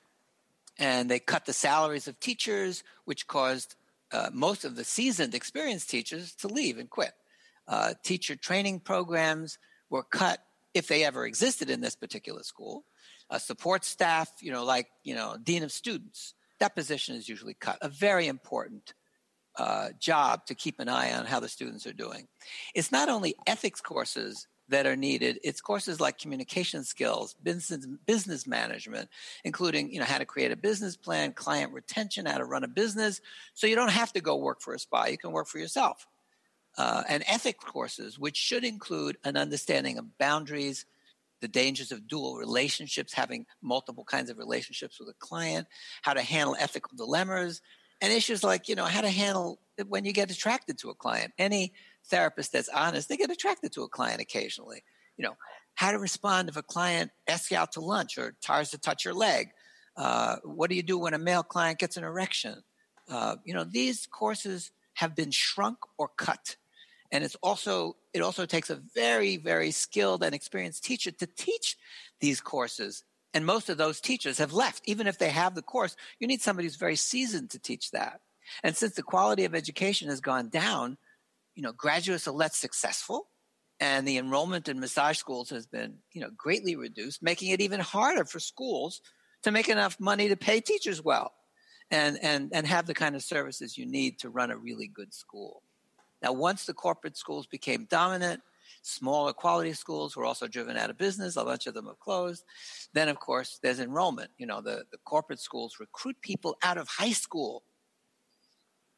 And 0.79 1.11
they 1.11 1.19
cut 1.19 1.47
the 1.47 1.53
salaries 1.53 2.07
of 2.07 2.21
teachers, 2.21 2.83
which 3.05 3.27
caused 3.27 3.77
uh, 4.13 4.31
most 4.33 4.65
of 4.65 4.77
the 4.77 4.85
seasoned, 4.85 5.35
experienced 5.35 5.89
teachers 5.89 6.35
to 6.37 6.49
leave 6.49 6.79
and 6.79 6.91
quit 6.91 7.13
uh, 7.69 7.95
teacher 8.03 8.37
training 8.37 8.81
programs 8.81 9.59
were 9.91 10.03
cut 10.03 10.41
if 10.75 10.89
they 10.89 11.05
ever 11.05 11.25
existed 11.25 11.71
in 11.71 11.81
this 11.81 11.97
particular 11.97 12.43
school. 12.43 12.85
Uh, 13.29 13.39
support 13.39 13.85
staff, 13.85 14.31
you 14.41 14.53
know, 14.53 14.65
like, 14.65 14.89
you 15.03 15.15
know, 15.15 15.37
dean 15.43 15.63
of 15.63 15.73
students, 15.73 16.35
that 16.61 16.77
position 16.77 17.17
is 17.17 17.29
usually 17.29 17.55
cut. 17.55 17.79
A 17.81 17.89
very 17.89 18.29
important 18.29 18.95
uh, 19.57 19.89
job 19.99 20.47
to 20.47 20.55
keep 20.55 20.79
an 20.79 20.89
eye 20.89 21.13
on 21.13 21.27
how 21.27 21.41
the 21.41 21.49
students 21.49 21.87
are 21.87 21.93
doing. 21.93 22.29
It's 22.75 22.93
not 22.93 23.09
only 23.09 23.35
ethics 23.47 23.81
courses 23.81 24.47
that 24.69 24.87
are 24.87 24.97
needed. 24.97 25.39
It's 25.43 25.61
courses 25.61 26.01
like 26.01 26.19
communication 26.19 26.85
skills, 26.85 27.35
business 27.43 27.87
business 28.05 28.47
management, 28.47 29.09
including 29.45 29.93
you 29.93 30.01
know 30.01 30.05
how 30.05 30.19
to 30.19 30.25
create 30.25 30.51
a 30.51 30.57
business 30.57 30.97
plan, 30.97 31.33
client 31.33 31.73
retention, 31.73 32.27
how 32.27 32.39
to 32.39 32.45
run 32.45 32.65
a 32.65 32.69
business. 32.69 33.21
So 33.55 33.67
you 33.67 33.77
don't 33.77 33.93
have 33.93 34.13
to 34.15 34.21
go 34.21 34.37
work 34.37 34.61
for 34.61 34.75
a 34.75 34.79
spa; 34.79 35.07
you 35.07 35.19
can 35.19 35.31
work 35.31 35.47
for 35.47 35.59
yourself 35.59 36.07
uh, 36.79 37.03
and 37.09 37.25
ethics 37.27 37.65
courses, 37.65 38.19
which 38.19 38.37
should 38.37 38.65
include 38.65 39.17
an 39.25 39.37
understanding 39.37 39.99
of 39.99 40.19
boundaries, 40.19 40.85
the 41.41 41.49
dangers 41.49 41.93
of 41.93 42.07
dual 42.07 42.37
relationships, 42.37 43.13
having 43.13 43.47
multiple 43.63 44.05
kinds 44.05 44.31
of 44.31 44.39
relationships 44.39 44.99
with 44.99 45.09
a 45.09 45.15
client, 45.19 45.67
how 46.03 46.13
to 46.13 46.23
handle 46.23 46.57
ethical 46.59 46.97
dilemmas, 46.97 47.61
and 48.01 48.13
issues 48.13 48.45
like, 48.45 48.69
you 48.69 48.75
know, 48.75 48.85
how 48.85 49.01
to 49.01 49.11
handle 49.11 49.59
when 49.89 50.05
you 50.05 50.13
get 50.13 50.31
attracted 50.31 50.79
to 50.79 50.91
a 50.91 50.95
client. 50.95 51.33
Any 51.39 51.73
therapist 52.07 52.53
that's 52.53 52.69
honest, 52.69 53.09
they 53.09 53.17
get 53.17 53.31
attracted 53.31 53.73
to 53.73 53.83
a 53.83 53.89
client 53.89 54.21
occasionally. 54.21 54.83
You 55.17 55.25
know, 55.25 55.37
how 55.75 55.93
to 55.93 55.99
respond 55.99 56.49
if 56.49 56.57
a 56.57 56.63
client 56.63 57.11
asks 57.27 57.51
you 57.51 57.57
out 57.57 57.73
to 57.73 57.81
lunch 57.81 58.19
or 58.19 58.35
tries 58.43 58.71
to 58.71 58.79
touch 58.79 59.05
your 59.05 59.15
leg. 59.15 59.49
Uh, 59.97 60.37
what 60.45 60.69
do 60.69 60.77
you 60.77 60.83
do 60.83 60.99
when 60.99 61.15
a 61.15 61.19
male 61.19 61.43
client 61.43 61.79
gets 61.79 61.97
an 61.97 62.05
erection? 62.05 62.63
Uh, 63.09 63.37
you 63.45 63.55
know, 63.55 63.65
these 63.65 64.07
courses 64.07 64.71
have 64.95 65.15
been 65.15 65.31
shrunk 65.31 65.79
or 65.97 66.09
cut 66.09 66.57
and 67.17 67.25
it's 67.25 67.37
also 67.43 67.97
it 68.13 68.21
also 68.21 68.45
takes 68.45 68.69
a 68.69 68.83
very 68.95 69.39
very 69.39 69.71
skilled 69.71 70.23
and 70.23 70.35
experienced 70.35 70.85
teacher 70.85 71.11
to 71.11 71.27
teach 71.27 71.77
these 72.21 72.43
courses. 72.43 73.05
And 73.33 73.45
most 73.45 73.69
of 73.69 73.79
those 73.79 74.01
teachers 74.01 74.39
have 74.39 74.53
left. 74.53 74.83
Even 74.87 75.07
if 75.07 75.19
they 75.19 75.31
have 75.31 75.55
the 75.55 75.63
course 75.63 75.97
you 76.21 76.27
need 76.27 76.43
somebody 76.43 76.67
who's 76.67 76.77
very 76.77 76.97
seasoned 76.97 77.51
to 77.51 77.59
teach 77.59 77.91
that. 77.93 78.21
And 78.63 78.77
since 78.77 78.95
the 78.95 79.03
quality 79.03 79.47
of 79.47 79.55
education 79.55 80.11
has 80.11 80.21
gone 80.21 80.51
down 80.51 80.99
you 81.55 81.63
know 81.63 81.73
graduates 81.73 82.29
are 82.29 82.33
less 82.33 82.55
successful 82.55 83.29
and 83.81 84.07
the 84.07 84.19
enrollment 84.19 84.69
in 84.69 84.79
massage 84.79 85.17
schools 85.17 85.49
has 85.49 85.67
been 85.67 85.95
you 86.13 86.21
know 86.21 86.31
greatly 86.37 86.77
reduced 86.77 87.23
making 87.23 87.49
it 87.49 87.63
even 87.63 87.81
harder 87.81 88.27
for 88.27 88.41
schools 88.41 89.01
to 89.43 89.51
make 89.51 89.71
enough 89.71 89.99
money 89.99 90.29
to 90.29 90.37
pay 90.37 90.61
teachers 90.61 91.03
well 91.03 91.33
and 91.91 92.19
and 92.23 92.51
and 92.53 92.67
have 92.67 92.87
the 92.87 92.95
kind 92.95 93.17
of 93.17 93.23
services 93.23 93.79
you 93.79 93.87
need 93.87 94.19
to 94.19 94.29
run 94.29 94.51
a 94.51 94.57
really 94.57 94.87
good 94.87 95.15
school 95.15 95.63
now, 96.23 96.33
once 96.33 96.65
the 96.65 96.75
corporate 96.75 97.17
schools 97.17 97.47
became 97.47 97.87
dominant, 97.91 98.41
smaller 98.83 99.33
quality 99.33 99.73
schools 99.73 100.17
were 100.17 100.25
also 100.25 100.47
driven 100.47 100.77
out 100.77 100.91
of 100.91 100.97
business. 100.97 101.37
A 101.37 101.45
bunch 101.45 101.67
of 101.67 101.75
them 101.75 101.87
have 101.87 101.99
closed. 101.99 102.45
Then, 102.93 103.09
of 103.09 103.19
course, 103.19 103.59
there's 103.63 103.81
enrollment. 103.81 104.31
You 104.39 104.47
know, 104.47 104.61
the, 104.61 104.85
the 104.91 104.99
corporate 105.05 105.41
schools 105.41 105.77
recruit 105.79 106.17
people 106.21 106.57
out 106.63 106.79
of 106.79 106.89
high 106.89 107.13
school. 107.13 107.65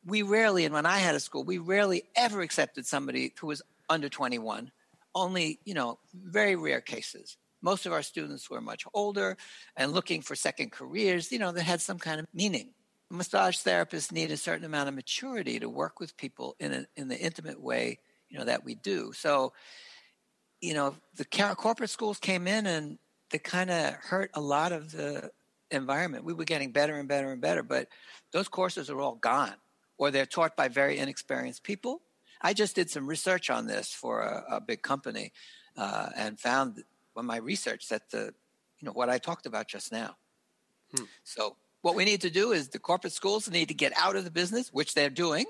We 0.04 0.22
rarely, 0.22 0.64
and 0.64 0.74
when 0.74 0.86
I 0.86 0.98
had 0.98 1.14
a 1.14 1.20
school, 1.20 1.42
we 1.42 1.58
rarely 1.58 2.04
ever 2.14 2.40
accepted 2.40 2.86
somebody 2.86 3.32
who 3.38 3.48
was 3.48 3.62
under 3.88 4.08
21. 4.08 4.70
Only, 5.14 5.58
you 5.64 5.74
know, 5.74 5.98
very 6.14 6.54
rare 6.54 6.80
cases. 6.80 7.36
Most 7.60 7.86
of 7.86 7.92
our 7.92 8.02
students 8.02 8.48
were 8.48 8.60
much 8.60 8.84
older 8.94 9.36
and 9.76 9.92
looking 9.92 10.22
for 10.22 10.36
second 10.36 10.70
careers, 10.70 11.32
you 11.32 11.40
know, 11.40 11.50
that 11.50 11.62
had 11.62 11.80
some 11.80 11.98
kind 11.98 12.20
of 12.20 12.26
meaning. 12.32 12.70
Massage 13.10 13.56
therapists 13.58 14.12
need 14.12 14.30
a 14.30 14.36
certain 14.36 14.64
amount 14.64 14.88
of 14.88 14.94
maturity 14.94 15.58
to 15.58 15.68
work 15.68 15.98
with 15.98 16.16
people 16.16 16.56
in, 16.60 16.72
a, 16.72 16.86
in 16.96 17.08
the 17.08 17.18
intimate 17.18 17.60
way, 17.60 17.98
you 18.28 18.38
know, 18.38 18.44
that 18.44 18.64
we 18.64 18.74
do. 18.74 19.12
So, 19.14 19.52
you 20.60 20.74
know, 20.74 20.94
the 21.16 21.24
corporate 21.24 21.90
schools 21.90 22.18
came 22.18 22.46
in 22.46 22.66
and 22.66 22.98
they 23.30 23.38
kind 23.38 23.70
of 23.70 23.94
hurt 23.94 24.30
a 24.34 24.40
lot 24.40 24.72
of 24.72 24.92
the 24.92 25.30
environment. 25.70 26.24
We 26.24 26.34
were 26.34 26.44
getting 26.44 26.72
better 26.72 26.96
and 26.96 27.08
better 27.08 27.32
and 27.32 27.40
better, 27.40 27.62
but 27.62 27.88
those 28.32 28.48
courses 28.48 28.90
are 28.90 29.00
all 29.00 29.14
gone 29.14 29.54
or 29.96 30.10
they're 30.10 30.26
taught 30.26 30.56
by 30.56 30.68
very 30.68 30.98
inexperienced 30.98 31.62
people. 31.62 32.02
I 32.40 32.52
just 32.52 32.74
did 32.74 32.90
some 32.90 33.06
research 33.06 33.50
on 33.50 33.66
this 33.66 33.92
for 33.92 34.20
a, 34.20 34.56
a 34.56 34.60
big 34.60 34.82
company 34.82 35.32
uh, 35.76 36.10
and 36.16 36.38
found 36.38 36.84
on 37.16 37.26
my 37.26 37.38
research 37.38 37.88
that 37.88 38.10
the, 38.10 38.32
you 38.78 38.86
know, 38.86 38.92
what 38.92 39.08
I 39.08 39.18
talked 39.18 39.46
about 39.46 39.66
just 39.66 39.90
now. 39.92 40.16
Hmm. 40.94 41.04
So 41.24 41.56
what 41.82 41.94
we 41.94 42.04
need 42.04 42.22
to 42.22 42.30
do 42.30 42.52
is 42.52 42.68
the 42.68 42.78
corporate 42.78 43.12
schools 43.12 43.48
need 43.48 43.68
to 43.68 43.74
get 43.74 43.92
out 43.96 44.16
of 44.16 44.24
the 44.24 44.30
business, 44.30 44.72
which 44.72 44.94
they're 44.94 45.10
doing, 45.10 45.46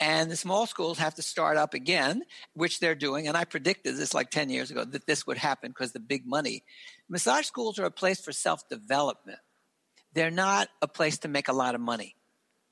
and 0.00 0.30
the 0.30 0.36
small 0.36 0.66
schools 0.66 0.98
have 0.98 1.14
to 1.14 1.22
start 1.22 1.56
up 1.56 1.72
again, 1.74 2.22
which 2.54 2.80
they're 2.80 2.96
doing. 2.96 3.28
And 3.28 3.36
I 3.36 3.44
predicted 3.44 3.96
this 3.96 4.12
like 4.12 4.30
10 4.30 4.50
years 4.50 4.70
ago 4.70 4.84
that 4.84 5.06
this 5.06 5.26
would 5.26 5.38
happen 5.38 5.70
because 5.70 5.92
the 5.92 6.00
big 6.00 6.26
money. 6.26 6.64
Massage 7.08 7.46
schools 7.46 7.78
are 7.78 7.84
a 7.84 7.90
place 7.90 8.20
for 8.20 8.32
self 8.32 8.68
development. 8.68 9.38
They're 10.14 10.30
not 10.30 10.68
a 10.82 10.88
place 10.88 11.18
to 11.18 11.28
make 11.28 11.48
a 11.48 11.52
lot 11.52 11.74
of 11.74 11.80
money, 11.80 12.16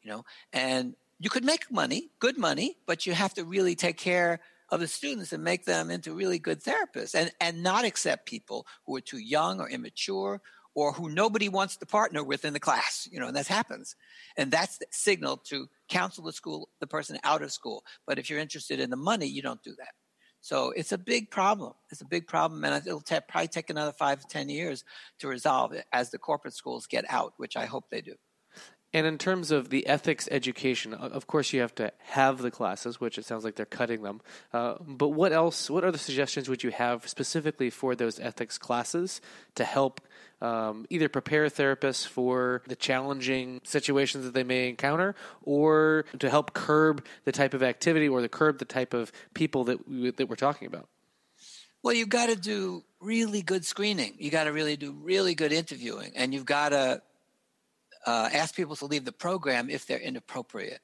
you 0.02 0.10
know, 0.10 0.24
and 0.52 0.94
you 1.20 1.30
could 1.30 1.44
make 1.44 1.70
money, 1.70 2.10
good 2.18 2.36
money, 2.36 2.76
but 2.86 3.06
you 3.06 3.12
have 3.12 3.34
to 3.34 3.44
really 3.44 3.74
take 3.74 3.96
care 3.96 4.40
of 4.68 4.80
the 4.80 4.88
students 4.88 5.32
and 5.32 5.44
make 5.44 5.64
them 5.64 5.90
into 5.90 6.12
really 6.12 6.38
good 6.38 6.60
therapists 6.60 7.14
and, 7.14 7.30
and 7.40 7.62
not 7.62 7.84
accept 7.84 8.26
people 8.26 8.66
who 8.84 8.96
are 8.96 9.00
too 9.00 9.18
young 9.18 9.60
or 9.60 9.68
immature 9.68 10.40
or 10.76 10.92
who 10.92 11.08
nobody 11.08 11.48
wants 11.48 11.78
to 11.78 11.86
partner 11.86 12.22
with 12.22 12.44
in 12.44 12.52
the 12.52 12.60
class, 12.60 13.08
you 13.10 13.18
know, 13.18 13.26
and 13.26 13.36
that 13.36 13.46
happens. 13.48 13.96
And 14.36 14.50
that's 14.50 14.76
the 14.76 14.86
signal 14.92 15.38
to 15.48 15.66
counsel 15.88 16.22
the 16.22 16.32
school, 16.32 16.68
the 16.80 16.86
person 16.86 17.18
out 17.24 17.42
of 17.42 17.50
school. 17.50 17.82
But 18.06 18.18
if 18.18 18.28
you're 18.28 18.38
interested 18.38 18.78
in 18.78 18.90
the 18.90 18.96
money, 18.96 19.26
you 19.26 19.40
don't 19.40 19.62
do 19.62 19.74
that. 19.78 19.94
So 20.42 20.72
it's 20.76 20.92
a 20.92 20.98
big 20.98 21.30
problem. 21.30 21.72
It's 21.90 22.02
a 22.02 22.06
big 22.06 22.28
problem, 22.28 22.62
and 22.62 22.86
it'll 22.86 23.00
t- 23.00 23.18
probably 23.26 23.48
take 23.48 23.70
another 23.70 23.94
five 23.98 24.20
to 24.20 24.26
ten 24.28 24.50
years 24.50 24.84
to 25.18 25.28
resolve 25.28 25.72
it 25.72 25.86
as 25.92 26.10
the 26.10 26.18
corporate 26.18 26.54
schools 26.54 26.86
get 26.86 27.04
out, 27.08 27.32
which 27.38 27.56
I 27.56 27.64
hope 27.64 27.86
they 27.90 28.02
do. 28.02 28.14
And 28.96 29.06
in 29.06 29.18
terms 29.18 29.50
of 29.50 29.68
the 29.68 29.86
ethics 29.86 30.26
education, 30.30 30.94
of 30.94 31.26
course, 31.26 31.52
you 31.52 31.60
have 31.60 31.74
to 31.74 31.92
have 31.98 32.38
the 32.38 32.50
classes, 32.50 32.98
which 32.98 33.18
it 33.18 33.26
sounds 33.26 33.44
like 33.44 33.54
they're 33.54 33.66
cutting 33.66 34.00
them. 34.00 34.22
Uh, 34.54 34.76
but 34.80 35.08
what 35.08 35.34
else? 35.34 35.68
What 35.68 35.84
other 35.84 35.98
suggestions 35.98 36.48
would 36.48 36.64
you 36.64 36.70
have 36.70 37.06
specifically 37.06 37.68
for 37.68 37.94
those 37.94 38.18
ethics 38.18 38.56
classes 38.56 39.20
to 39.56 39.66
help 39.66 40.00
um, 40.40 40.86
either 40.88 41.10
prepare 41.10 41.44
therapists 41.48 42.06
for 42.06 42.62
the 42.68 42.74
challenging 42.74 43.60
situations 43.64 44.24
that 44.24 44.32
they 44.32 44.44
may 44.44 44.70
encounter, 44.70 45.14
or 45.42 46.06
to 46.18 46.30
help 46.30 46.54
curb 46.54 47.04
the 47.26 47.32
type 47.32 47.52
of 47.52 47.62
activity 47.62 48.08
or 48.08 48.22
the 48.22 48.30
curb 48.30 48.58
the 48.58 48.64
type 48.64 48.94
of 48.94 49.12
people 49.34 49.64
that 49.64 49.86
we, 49.86 50.10
that 50.10 50.26
we're 50.26 50.36
talking 50.36 50.66
about? 50.66 50.88
Well, 51.82 51.92
you've 51.92 52.08
got 52.08 52.30
to 52.30 52.36
do 52.36 52.82
really 53.00 53.42
good 53.42 53.66
screening. 53.66 54.14
You 54.18 54.30
got 54.30 54.44
to 54.44 54.52
really 54.52 54.78
do 54.78 54.92
really 54.92 55.34
good 55.34 55.52
interviewing, 55.52 56.12
and 56.16 56.32
you've 56.32 56.46
got 56.46 56.70
to 56.70 57.02
uh, 58.06 58.28
ask 58.32 58.54
people 58.54 58.76
to 58.76 58.86
leave 58.86 59.04
the 59.04 59.12
program 59.12 59.68
if 59.68 59.86
they're 59.86 59.98
inappropriate. 59.98 60.80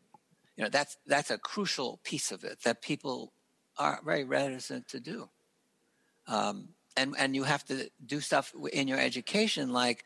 You 0.56 0.64
know, 0.64 0.70
that's 0.70 0.98
that's 1.06 1.30
a 1.30 1.38
crucial 1.38 2.00
piece 2.04 2.32
of 2.32 2.44
it 2.44 2.62
that 2.64 2.82
people 2.82 3.32
are 3.78 4.00
very 4.04 4.24
reticent 4.24 4.88
to 4.88 5.00
do. 5.00 5.30
Um, 6.26 6.70
and 6.96 7.14
and 7.18 7.34
you 7.34 7.44
have 7.44 7.64
to 7.66 7.88
do 8.04 8.20
stuff 8.20 8.52
in 8.72 8.88
your 8.88 8.98
education 8.98 9.72
like 9.72 10.04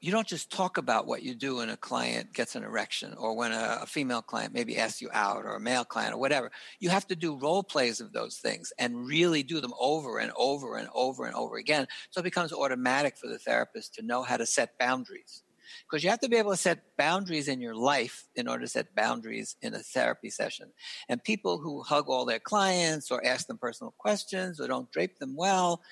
you 0.00 0.10
don't 0.10 0.26
just 0.26 0.50
talk 0.50 0.78
about 0.78 1.06
what 1.06 1.22
you 1.22 1.34
do 1.34 1.56
when 1.56 1.68
a 1.68 1.76
client 1.76 2.32
gets 2.32 2.56
an 2.56 2.64
erection 2.64 3.12
or 3.18 3.36
when 3.36 3.52
a, 3.52 3.80
a, 3.82 3.86
female 3.86 4.22
client 4.22 4.54
maybe 4.54 4.78
asks 4.78 5.02
you 5.02 5.10
out 5.12 5.44
or 5.44 5.56
a 5.56 5.60
male 5.60 5.84
client 5.84 6.14
or 6.14 6.16
whatever. 6.16 6.50
You 6.78 6.88
have 6.88 7.06
to 7.08 7.16
do 7.16 7.36
role 7.36 7.62
plays 7.62 8.00
of 8.00 8.14
those 8.14 8.38
things 8.38 8.72
and 8.78 9.06
really 9.06 9.42
do 9.42 9.60
them 9.60 9.74
over 9.78 10.18
and 10.18 10.32
over 10.36 10.78
and 10.78 10.88
over 10.94 11.26
and 11.26 11.34
over 11.34 11.58
again. 11.58 11.86
So 12.12 12.20
it 12.20 12.24
becomes 12.24 12.50
automatic 12.50 13.18
for 13.18 13.26
the 13.26 13.38
therapist 13.38 13.94
to 13.96 14.02
know 14.02 14.22
how 14.22 14.38
to 14.38 14.46
set 14.46 14.78
boundaries 14.78 15.42
because 15.88 16.04
you 16.04 16.10
have 16.10 16.20
to 16.20 16.28
be 16.28 16.36
able 16.36 16.52
to 16.52 16.56
set 16.56 16.96
boundaries 16.96 17.48
in 17.48 17.60
your 17.60 17.74
life 17.74 18.26
in 18.34 18.48
order 18.48 18.62
to 18.62 18.68
set 18.68 18.94
boundaries 18.94 19.56
in 19.62 19.74
a 19.74 19.78
therapy 19.78 20.30
session. 20.30 20.72
And 21.08 21.22
people 21.22 21.58
who 21.58 21.82
hug 21.82 22.08
all 22.08 22.24
their 22.24 22.38
clients 22.38 23.10
or 23.10 23.24
ask 23.24 23.46
them 23.46 23.58
personal 23.58 23.94
questions 23.98 24.60
or 24.60 24.68
don't 24.68 24.90
drape 24.90 25.18
them 25.18 25.34
well, 25.36 25.82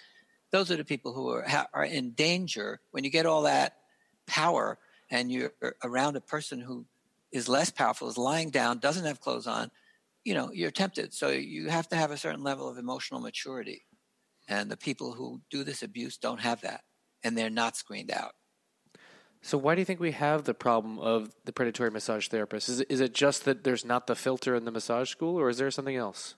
those 0.50 0.70
are 0.70 0.76
the 0.76 0.84
people 0.84 1.12
who 1.12 1.28
are, 1.30 1.68
are 1.72 1.84
in 1.84 2.12
danger 2.12 2.80
when 2.90 3.04
you 3.04 3.10
get 3.10 3.26
all 3.26 3.42
that 3.42 3.76
power 4.26 4.78
and 5.10 5.30
you're 5.30 5.52
around 5.82 6.16
a 6.16 6.20
person 6.20 6.60
who 6.60 6.86
is 7.32 7.48
less 7.48 7.70
powerful, 7.70 8.08
is 8.08 8.18
lying 8.18 8.50
down, 8.50 8.78
doesn't 8.78 9.04
have 9.04 9.20
clothes 9.20 9.46
on, 9.46 9.70
you 10.24 10.34
know, 10.34 10.50
you're 10.52 10.70
tempted. 10.70 11.12
So 11.12 11.28
you 11.28 11.68
have 11.68 11.88
to 11.88 11.96
have 11.96 12.10
a 12.10 12.16
certain 12.16 12.42
level 12.42 12.68
of 12.68 12.78
emotional 12.78 13.20
maturity. 13.20 13.84
And 14.48 14.70
the 14.70 14.76
people 14.76 15.12
who 15.12 15.42
do 15.50 15.62
this 15.62 15.82
abuse 15.82 16.16
don't 16.16 16.40
have 16.40 16.62
that, 16.62 16.82
and 17.22 17.36
they're 17.36 17.50
not 17.50 17.76
screened 17.76 18.10
out. 18.10 18.32
So 19.42 19.56
why 19.56 19.74
do 19.74 19.80
you 19.80 19.84
think 19.84 20.00
we 20.00 20.12
have 20.12 20.44
the 20.44 20.54
problem 20.54 20.98
of 20.98 21.34
the 21.44 21.52
predatory 21.52 21.90
massage 21.90 22.28
therapist? 22.28 22.68
Is 22.68 22.80
it, 22.80 22.86
is 22.90 23.00
it 23.00 23.14
just 23.14 23.44
that 23.44 23.64
there's 23.64 23.84
not 23.84 24.06
the 24.06 24.16
filter 24.16 24.54
in 24.54 24.64
the 24.64 24.70
massage 24.70 25.10
school, 25.10 25.38
or 25.38 25.48
is 25.48 25.58
there 25.58 25.70
something 25.70 25.96
else? 25.96 26.34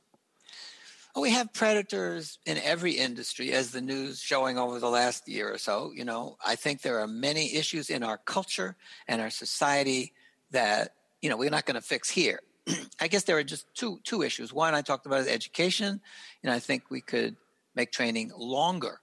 Well, 1.15 1.23
we 1.23 1.31
have 1.31 1.53
predators 1.53 2.39
in 2.47 2.59
every 2.59 2.93
industry, 2.93 3.53
as 3.53 3.73
the 3.73 3.81
news 3.81 4.21
showing 4.21 4.59
over 4.59 4.79
the 4.79 4.91
last 4.91 5.27
year 5.29 5.53
or 5.53 5.59
so. 5.59 5.91
You 5.93 6.05
know, 6.05 6.37
I 6.45 6.55
think 6.55 6.83
there 6.83 7.01
are 7.01 7.09
many 7.09 7.57
issues 7.57 7.91
in 7.91 8.05
our 8.05 8.19
culture 8.19 8.77
and 9.09 9.21
our 9.21 9.31
society 9.31 10.13
that 10.53 10.95
you 11.21 11.29
know 11.29 11.37
we're 11.37 11.51
not 11.51 11.67
going 11.67 11.75
to 11.75 11.81
fix 11.81 12.09
here. 12.11 12.41
I 13.01 13.09
guess 13.09 13.25
there 13.25 13.39
are 13.39 13.43
just 13.43 13.67
two 13.75 13.99
two 14.05 14.23
issues. 14.23 14.53
One 14.53 14.73
I 14.75 14.83
talked 14.83 15.07
about 15.07 15.21
is 15.21 15.27
education, 15.27 16.01
and 16.45 16.53
I 16.53 16.61
think 16.61 16.91
we 16.91 17.01
could 17.01 17.37
make 17.75 17.91
training 17.91 18.31
longer 18.37 19.01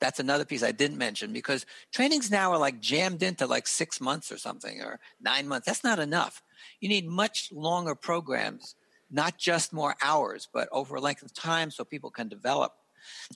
that's 0.00 0.20
another 0.20 0.44
piece 0.44 0.62
I 0.62 0.72
didn't 0.72 0.98
mention 0.98 1.32
because 1.32 1.66
trainings 1.92 2.30
now 2.30 2.52
are 2.52 2.58
like 2.58 2.80
jammed 2.80 3.22
into 3.22 3.46
like 3.46 3.66
six 3.66 4.00
months 4.00 4.30
or 4.30 4.38
something 4.38 4.80
or 4.80 5.00
nine 5.20 5.48
months. 5.48 5.66
That's 5.66 5.84
not 5.84 5.98
enough. 5.98 6.42
You 6.80 6.88
need 6.88 7.06
much 7.06 7.50
longer 7.52 7.94
programs, 7.94 8.76
not 9.10 9.38
just 9.38 9.72
more 9.72 9.96
hours, 10.02 10.48
but 10.52 10.68
over 10.72 10.96
a 10.96 11.00
length 11.00 11.22
of 11.22 11.32
time 11.34 11.70
so 11.70 11.84
people 11.84 12.10
can 12.10 12.28
develop. 12.28 12.72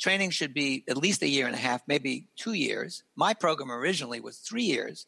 Training 0.00 0.30
should 0.30 0.52
be 0.52 0.84
at 0.88 0.96
least 0.96 1.22
a 1.22 1.28
year 1.28 1.46
and 1.46 1.54
a 1.54 1.58
half, 1.58 1.82
maybe 1.86 2.26
two 2.36 2.52
years. 2.52 3.04
My 3.16 3.32
program 3.32 3.70
originally 3.70 4.20
was 4.20 4.38
three 4.38 4.64
years, 4.64 5.06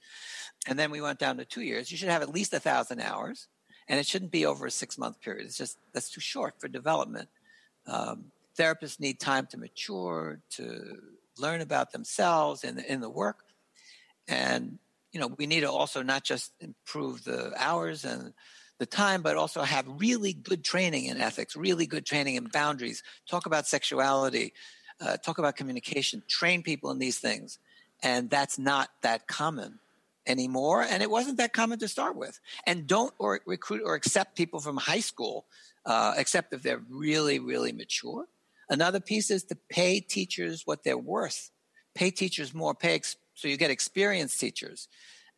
and 0.67 0.79
then 0.79 0.91
we 0.91 1.01
went 1.01 1.19
down 1.19 1.37
to 1.37 1.45
two 1.45 1.63
years. 1.63 1.91
You 1.91 1.99
should 1.99 2.09
have 2.09 2.23
at 2.23 2.31
least 2.33 2.55
a 2.55 2.61
thousand 2.61 3.01
hours, 3.01 3.49
and 3.89 4.01
it 4.01 4.07
shouldn't 4.07 4.31
be 4.31 4.47
over 4.47 4.67
a 4.67 4.71
six 4.71 4.97
month 4.97 5.21
period. 5.21 5.47
It's 5.47 5.59
just 5.59 5.79
that's 5.93 6.11
too 6.11 6.21
short 6.21 6.55
for 6.61 6.69
development. 6.69 7.29
Um, 7.87 8.27
therapists 8.59 9.01
need 9.01 9.21
time 9.21 9.47
to 9.49 9.59
mature, 9.59 10.41
to 10.53 10.99
learn 11.39 11.61
about 11.61 11.93
themselves 11.93 12.65
in 12.65 12.77
the, 12.77 12.93
in 12.93 13.01
the 13.01 13.11
work. 13.11 13.45
And, 14.29 14.79
you 15.13 15.21
know, 15.21 15.29
we 15.29 15.47
need 15.47 15.61
to 15.61 15.71
also 15.71 16.03
not 16.03 16.25
just 16.25 16.53
improve 16.61 17.25
the 17.25 17.53
hours 17.57 18.05
and 18.05 18.33
the 18.79 18.87
time, 18.87 19.23
but 19.23 19.37
also 19.37 19.63
have 19.63 19.87
really 19.87 20.33
good 20.33 20.65
training 20.65 21.07
in 21.07 21.21
ethics, 21.21 21.57
really 21.57 21.87
good 21.87 22.05
training 22.05 22.37
in 22.37 22.45
boundaries, 22.47 23.03
talk 23.29 23.47
about 23.47 23.67
sexuality, 23.67 24.53
uh, 25.01 25.17
talk 25.19 25.39
about 25.39 25.57
communication, 25.57 26.23
train 26.29 26.63
people 26.63 26.91
in 26.91 26.99
these 26.99 27.19
things. 27.19 27.59
And 28.03 28.29
that's 28.29 28.59
not 28.59 28.91
that 29.03 29.29
common 29.29 29.79
anymore. 30.27 30.83
And 30.83 31.03
it 31.03 31.11
wasn't 31.11 31.39
that 31.39 31.53
common 31.53 31.79
to 31.81 31.89
start 31.89 32.17
with. 32.17 32.41
And 32.67 32.87
don't 32.87 33.15
or 33.19 33.41
recruit 33.47 33.83
or 33.85 33.95
accept 33.95 34.37
people 34.37 34.61
from 34.61 34.77
high 34.77 35.01
school, 35.01 35.47
uh, 35.87 36.15
except 36.17 36.53
if 36.53 36.63
they're 36.63 36.83
really, 36.89 37.39
really 37.39 37.73
mature 37.73 38.27
Another 38.69 39.01
piece 39.01 39.31
is 39.31 39.45
to 39.45 39.57
pay 39.69 40.01
teachers 40.01 40.63
what 40.65 40.85
they're 40.85 40.99
worth. 40.99 41.51
Pay 41.95 42.11
teachers 42.11 42.55
more, 42.55 42.75
pay 42.75 42.95
ex- 42.95 43.17
so 43.35 43.49
you 43.49 43.57
get 43.57 43.71
experienced 43.71 44.41
teachers, 44.41 44.89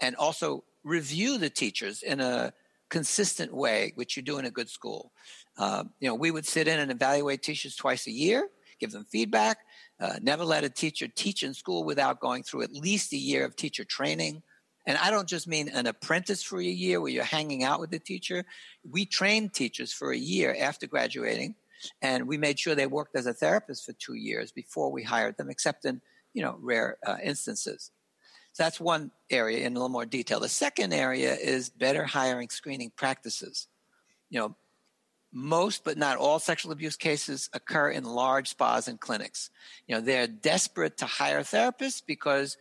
and 0.00 0.14
also 0.16 0.64
review 0.84 1.38
the 1.38 1.50
teachers 1.50 2.02
in 2.02 2.20
a 2.20 2.52
consistent 2.88 3.52
way, 3.52 3.92
which 3.96 4.16
you 4.16 4.22
do 4.22 4.38
in 4.38 4.44
a 4.44 4.50
good 4.50 4.70
school. 4.70 5.12
Uh, 5.58 5.84
you 6.00 6.08
know, 6.08 6.14
we 6.14 6.30
would 6.30 6.46
sit 6.46 6.68
in 6.68 6.78
and 6.78 6.90
evaluate 6.90 7.42
teachers 7.42 7.74
twice 7.74 8.06
a 8.06 8.12
year, 8.12 8.48
give 8.78 8.92
them 8.92 9.04
feedback. 9.10 9.58
Uh, 9.98 10.14
never 10.22 10.44
let 10.44 10.64
a 10.64 10.68
teacher 10.68 11.08
teach 11.08 11.42
in 11.42 11.54
school 11.54 11.82
without 11.84 12.20
going 12.20 12.42
through 12.42 12.62
at 12.62 12.72
least 12.72 13.12
a 13.12 13.16
year 13.16 13.44
of 13.44 13.56
teacher 13.56 13.84
training. 13.84 14.42
And 14.86 14.96
I 14.98 15.10
don't 15.10 15.28
just 15.28 15.48
mean 15.48 15.68
an 15.68 15.86
apprentice 15.86 16.42
for 16.42 16.60
a 16.60 16.64
year 16.64 17.00
where 17.00 17.10
you're 17.10 17.24
hanging 17.24 17.64
out 17.64 17.80
with 17.80 17.90
the 17.90 17.98
teacher. 17.98 18.44
We 18.88 19.04
train 19.04 19.48
teachers 19.48 19.92
for 19.92 20.12
a 20.12 20.16
year 20.16 20.54
after 20.58 20.86
graduating 20.86 21.56
and 22.02 22.26
we 22.26 22.38
made 22.38 22.58
sure 22.58 22.74
they 22.74 22.86
worked 22.86 23.16
as 23.16 23.26
a 23.26 23.34
therapist 23.34 23.84
for 23.84 23.92
two 23.92 24.14
years 24.14 24.52
before 24.52 24.90
we 24.90 25.02
hired 25.02 25.36
them, 25.36 25.50
except 25.50 25.84
in 25.84 26.00
you 26.34 26.42
know 26.42 26.56
rare 26.60 26.98
uh, 27.06 27.16
instances. 27.22 27.90
So 28.52 28.62
that's 28.62 28.80
one 28.80 29.10
area 29.30 29.66
in 29.66 29.72
a 29.72 29.74
little 29.74 29.90
more 29.90 30.06
detail. 30.06 30.40
The 30.40 30.48
second 30.48 30.94
area 30.94 31.34
is 31.34 31.68
better 31.68 32.04
hiring 32.04 32.48
screening 32.48 32.90
practices. 32.96 33.68
You 34.30 34.40
know, 34.40 34.56
most 35.32 35.84
but 35.84 35.98
not 35.98 36.16
all 36.16 36.38
sexual 36.38 36.72
abuse 36.72 36.96
cases 36.96 37.50
occur 37.52 37.90
in 37.90 38.04
large 38.04 38.48
spas 38.48 38.88
and 38.88 38.98
clinics. 38.98 39.50
You 39.86 39.96
know, 39.96 40.00
they're 40.00 40.26
desperate 40.26 40.96
to 40.98 41.06
hire 41.06 41.40
therapists 41.40 42.02
because 42.04 42.56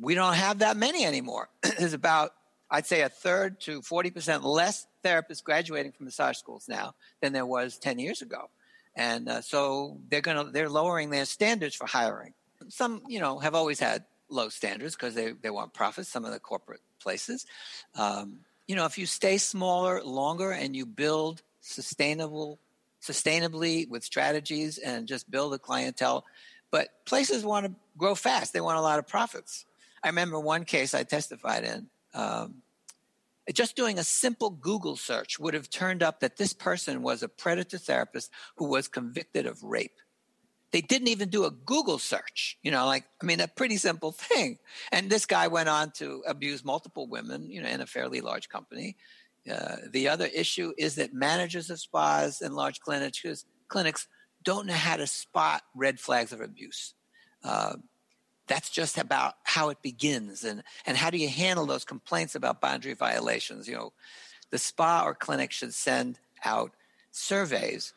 we 0.00 0.14
don't 0.14 0.34
have 0.34 0.60
that 0.60 0.76
many 0.76 1.04
anymore. 1.04 1.48
There's 1.78 1.92
about, 1.92 2.30
I'd 2.70 2.86
say, 2.86 3.02
a 3.02 3.08
third 3.08 3.60
to 3.62 3.80
40% 3.82 4.42
less 4.42 4.86
therapists 5.04 5.44
graduating 5.44 5.92
from 5.92 6.06
massage 6.06 6.38
schools 6.38 6.66
now 6.68 6.94
than 7.20 7.32
there 7.32 7.46
was 7.46 7.78
10 7.78 7.98
years 7.98 8.22
ago. 8.22 8.48
And 8.96 9.28
uh, 9.28 9.40
so 9.40 9.98
they're 10.08 10.20
going 10.20 10.44
to, 10.46 10.52
they're 10.52 10.68
lowering 10.68 11.10
their 11.10 11.24
standards 11.24 11.74
for 11.74 11.86
hiring. 11.86 12.32
Some, 12.68 13.02
you 13.08 13.20
know, 13.20 13.38
have 13.38 13.54
always 13.54 13.80
had 13.80 14.04
low 14.28 14.48
standards 14.48 14.94
because 14.94 15.14
they, 15.14 15.32
they 15.32 15.50
want 15.50 15.74
profits, 15.74 16.08
some 16.08 16.24
of 16.24 16.32
the 16.32 16.40
corporate 16.40 16.80
places. 17.00 17.46
Um, 17.94 18.40
you 18.66 18.76
know, 18.76 18.86
if 18.86 18.96
you 18.98 19.06
stay 19.06 19.36
smaller 19.36 20.02
longer 20.02 20.50
and 20.50 20.74
you 20.74 20.86
build 20.86 21.42
sustainable, 21.60 22.58
sustainably 23.02 23.88
with 23.88 24.04
strategies 24.04 24.78
and 24.78 25.06
just 25.06 25.30
build 25.30 25.52
a 25.54 25.58
clientele, 25.58 26.24
but 26.70 26.88
places 27.04 27.44
want 27.44 27.66
to 27.66 27.72
grow 27.98 28.14
fast. 28.14 28.52
They 28.52 28.60
want 28.60 28.78
a 28.78 28.82
lot 28.82 28.98
of 28.98 29.06
profits. 29.06 29.66
I 30.02 30.08
remember 30.08 30.40
one 30.40 30.64
case 30.64 30.94
I 30.94 31.02
testified 31.02 31.64
in. 31.64 31.88
Um, 32.14 32.62
just 33.52 33.76
doing 33.76 33.98
a 33.98 34.04
simple 34.04 34.50
Google 34.50 34.96
search 34.96 35.38
would 35.38 35.54
have 35.54 35.68
turned 35.68 36.02
up 36.02 36.20
that 36.20 36.36
this 36.36 36.52
person 36.52 37.02
was 37.02 37.22
a 37.22 37.28
predator 37.28 37.76
therapist 37.76 38.30
who 38.56 38.66
was 38.66 38.88
convicted 38.88 39.46
of 39.46 39.62
rape. 39.62 39.98
They 40.72 40.80
didn't 40.80 41.08
even 41.08 41.28
do 41.28 41.44
a 41.44 41.50
Google 41.50 41.98
search, 41.98 42.58
you 42.62 42.70
know, 42.70 42.86
like, 42.86 43.04
I 43.22 43.26
mean, 43.26 43.40
a 43.40 43.46
pretty 43.46 43.76
simple 43.76 44.12
thing. 44.12 44.58
And 44.90 45.10
this 45.10 45.26
guy 45.26 45.46
went 45.48 45.68
on 45.68 45.92
to 45.96 46.22
abuse 46.26 46.64
multiple 46.64 47.06
women, 47.06 47.50
you 47.50 47.62
know, 47.62 47.68
in 47.68 47.80
a 47.80 47.86
fairly 47.86 48.20
large 48.20 48.48
company. 48.48 48.96
Uh, 49.50 49.76
the 49.90 50.08
other 50.08 50.26
issue 50.26 50.72
is 50.78 50.94
that 50.94 51.12
managers 51.12 51.68
of 51.68 51.78
spas 51.78 52.40
and 52.40 52.54
large 52.54 52.80
clinics, 52.80 53.44
clinics 53.68 54.08
don't 54.42 54.66
know 54.66 54.72
how 54.72 54.96
to 54.96 55.06
spot 55.06 55.62
red 55.76 56.00
flags 56.00 56.32
of 56.32 56.40
abuse. 56.40 56.94
Uh, 57.44 57.76
that's 58.46 58.70
just 58.70 58.98
about 58.98 59.34
how 59.44 59.70
it 59.70 59.80
begins 59.82 60.44
and, 60.44 60.62
and 60.86 60.96
how 60.96 61.10
do 61.10 61.16
you 61.18 61.28
handle 61.28 61.66
those 61.66 61.84
complaints 61.84 62.34
about 62.34 62.60
boundary 62.60 62.94
violations 62.94 63.68
you 63.68 63.74
know 63.74 63.92
the 64.50 64.58
spa 64.58 65.02
or 65.04 65.14
clinic 65.14 65.50
should 65.50 65.74
send 65.74 66.18
out 66.44 66.72
surveys 67.10 67.94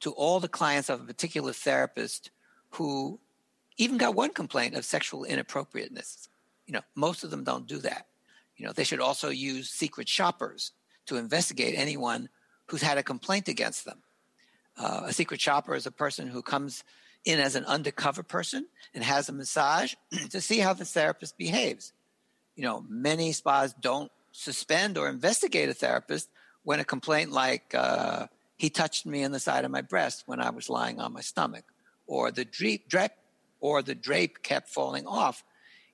to 0.00 0.12
all 0.12 0.40
the 0.40 0.48
clients 0.48 0.88
of 0.88 1.00
a 1.00 1.04
particular 1.04 1.52
therapist 1.52 2.30
who 2.70 3.18
even 3.76 3.96
got 3.96 4.14
one 4.14 4.30
complaint 4.30 4.74
of 4.74 4.84
sexual 4.84 5.24
inappropriateness. 5.24 6.28
You 6.66 6.74
know, 6.74 6.82
most 6.94 7.24
of 7.24 7.30
them 7.30 7.44
don't 7.44 7.66
do 7.66 7.78
that. 7.78 8.06
You 8.56 8.66
know, 8.66 8.72
they 8.72 8.84
should 8.84 9.00
also 9.00 9.30
use 9.30 9.70
secret 9.70 10.08
shoppers 10.08 10.72
to 11.06 11.16
investigate 11.16 11.74
anyone 11.76 12.28
who's 12.66 12.82
had 12.82 12.98
a 12.98 13.02
complaint 13.02 13.48
against 13.48 13.84
them. 13.84 14.02
Uh, 14.76 15.02
a 15.06 15.12
secret 15.12 15.40
shopper 15.40 15.74
is 15.74 15.86
a 15.86 15.92
person 15.92 16.28
who 16.28 16.42
comes 16.42 16.84
in 17.24 17.40
as 17.40 17.54
an 17.54 17.64
undercover 17.64 18.22
person 18.22 18.66
and 18.94 19.04
has 19.04 19.28
a 19.28 19.32
massage 19.32 19.94
to 20.30 20.40
see 20.40 20.58
how 20.58 20.72
the 20.72 20.84
therapist 20.84 21.36
behaves. 21.36 21.92
You 22.56 22.64
know, 22.64 22.84
many 22.88 23.32
spas 23.32 23.74
don't 23.74 24.10
suspend 24.32 24.98
or 24.98 25.08
investigate 25.08 25.68
a 25.68 25.74
therapist 25.74 26.28
when 26.62 26.80
a 26.80 26.84
complaint 26.84 27.32
like 27.32 27.74
uh, 27.74 28.26
he 28.56 28.70
touched 28.70 29.06
me 29.06 29.22
in 29.22 29.32
the 29.32 29.40
side 29.40 29.64
of 29.64 29.70
my 29.70 29.80
breast 29.80 30.24
when 30.26 30.40
I 30.40 30.50
was 30.50 30.68
lying 30.68 31.00
on 31.00 31.12
my 31.12 31.20
stomach, 31.20 31.64
or 32.06 32.30
the 32.30 32.44
drape, 32.44 32.88
drape 32.88 33.12
or 33.60 33.82
the 33.82 33.94
drape 33.94 34.42
kept 34.42 34.68
falling 34.68 35.06
off. 35.06 35.44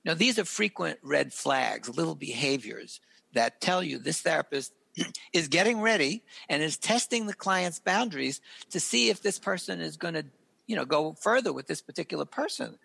You 0.03 0.11
know, 0.11 0.15
these 0.15 0.37
are 0.39 0.45
frequent 0.45 0.99
red 1.01 1.33
flags, 1.33 1.89
little 1.89 2.15
behaviors 2.15 2.99
that 3.33 3.61
tell 3.61 3.83
you 3.83 3.99
this 3.99 4.21
therapist 4.21 4.73
is 5.33 5.47
getting 5.47 5.81
ready 5.81 6.23
and 6.49 6.61
is 6.61 6.77
testing 6.77 7.27
the 7.27 7.33
client's 7.33 7.79
boundaries 7.79 8.41
to 8.71 8.79
see 8.79 9.09
if 9.09 9.21
this 9.21 9.39
person 9.39 9.79
is 9.79 9.97
going 9.97 10.13
to 10.13 10.25
you 10.67 10.75
know 10.75 10.85
go 10.85 11.13
further 11.13 11.53
with 11.53 11.67
this 11.67 11.81
particular 11.81 12.25
person 12.25 12.77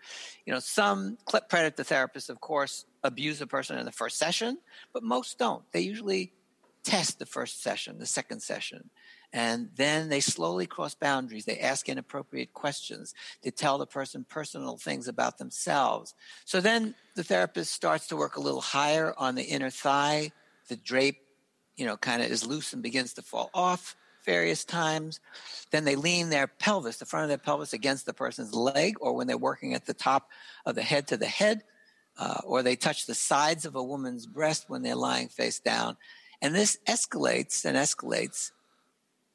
you 0.47 0.53
know 0.53 0.61
some 0.61 1.17
clip 1.25 1.49
predator 1.49 1.83
therapists 1.83 2.31
of 2.31 2.41
course 2.41 2.85
abuse 3.03 3.41
a 3.41 3.47
person 3.47 3.79
in 3.79 3.85
the 3.85 3.93
first 3.93 4.19
session 4.19 4.59
but 4.93 5.03
most 5.03 5.39
don't 5.39 5.65
they 5.73 5.81
usually 5.81 6.33
test 6.83 7.19
the 7.19 7.27
first 7.27 7.63
session 7.63 7.99
the 7.99 8.07
second 8.07 8.41
session 8.41 8.91
and 9.33 9.71
then 9.77 10.09
they 10.09 10.21
slowly 10.21 10.67
cross 10.67 10.95
boundaries. 10.95 11.45
They 11.45 11.59
ask 11.59 11.89
inappropriate 11.89 12.53
questions. 12.53 13.15
They 13.43 13.51
tell 13.51 13.79
the 13.79 13.87
person 13.87 14.27
personal 14.29 14.77
things 14.77 15.07
about 15.07 15.39
themselves. 15.39 16.15
So 16.45 16.61
then 16.61 16.95
the 17.15 17.23
therapist 17.23 17.73
starts 17.73 18.09
to 18.09 18.17
work 18.17 18.37
a 18.37 18.41
little 18.41 18.61
higher 18.61 19.15
on 19.17 19.37
the 19.37 19.45
inner 19.45 19.71
thigh. 19.71 20.33
The 20.69 20.77
drape, 20.77 21.19
you 21.77 21.87
know, 21.87 21.97
kind 21.97 22.23
of 22.23 22.31
is 22.31 22.45
loose 22.45 22.73
and 22.73 22.83
begins 22.83 23.15
to 23.15 23.23
fall 23.23 23.51
off 23.55 23.95
various 24.25 24.65
times. 24.65 25.21
Then 25.71 25.85
they 25.85 25.97
lean 25.97 26.31
their 26.31 26.47
pelvis, 26.47 26.99
the 26.99 27.07
front 27.07 27.25
of 27.25 27.29
their 27.29 27.39
pelvis, 27.39 27.73
against 27.73 28.07
the 28.07 28.15
person's 28.15 28.55
leg, 28.55 28.97
or 29.01 29.15
when 29.15 29.27
they're 29.27 29.39
working 29.39 29.75
at 29.75 29.87
the 29.87 29.95
top 29.95 30.29
of 30.67 30.75
the 30.75 30.83
head 30.83 31.09
to 31.09 31.17
the 31.17 31.27
head, 31.27 31.63
uh, 32.19 32.41
or 32.45 32.63
they 32.63 32.77
touch 32.77 33.07
the 33.07 33.15
sides 33.15 33.65
of 33.65 33.75
a 33.77 33.83
woman's 33.83 34.27
breast 34.27 34.65
when 34.69 34.83
they're 34.83 34.95
lying 34.95 35.29
face 35.29 35.59
down. 35.59 35.97
And 36.43 36.55
this 36.55 36.79
escalates 36.89 37.65
and 37.65 37.77
escalates 37.77 38.51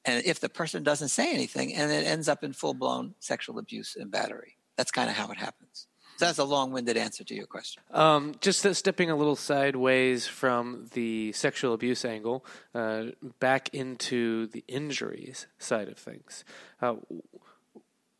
and 0.06 0.24
if 0.24 0.40
the 0.40 0.50
person 0.50 0.84
doesn't 0.84 1.10
say 1.10 1.34
anything 1.34 1.74
and 1.74 1.92
it 1.92 2.06
ends 2.06 2.30
up 2.30 2.44
in 2.44 2.54
full-blown 2.54 3.16
sexual 3.20 3.60
abuse 3.60 3.96
and 3.96 4.12
battery 4.12 4.56
that's 4.78 4.92
kind 4.92 5.10
of 5.10 5.16
how 5.16 5.30
it 5.32 5.38
happens 5.38 5.88
so 6.18 6.26
that's 6.26 6.38
a 6.38 6.44
long-winded 6.44 6.98
answer 6.98 7.24
to 7.24 7.36
your 7.36 7.46
question 7.46 7.82
um, 7.92 8.36
just 8.42 8.66
stepping 8.76 9.10
a 9.10 9.16
little 9.16 9.36
sideways 9.36 10.28
from 10.28 10.88
the 10.94 11.32
sexual 11.34 11.74
abuse 11.74 12.06
angle 12.06 12.46
uh, 12.74 13.06
back 13.40 13.70
into 13.74 14.48
the 14.48 14.64
injuries 14.68 15.48
side 15.58 15.88
of 15.88 15.98
things 15.98 16.44
uh, 16.82 16.96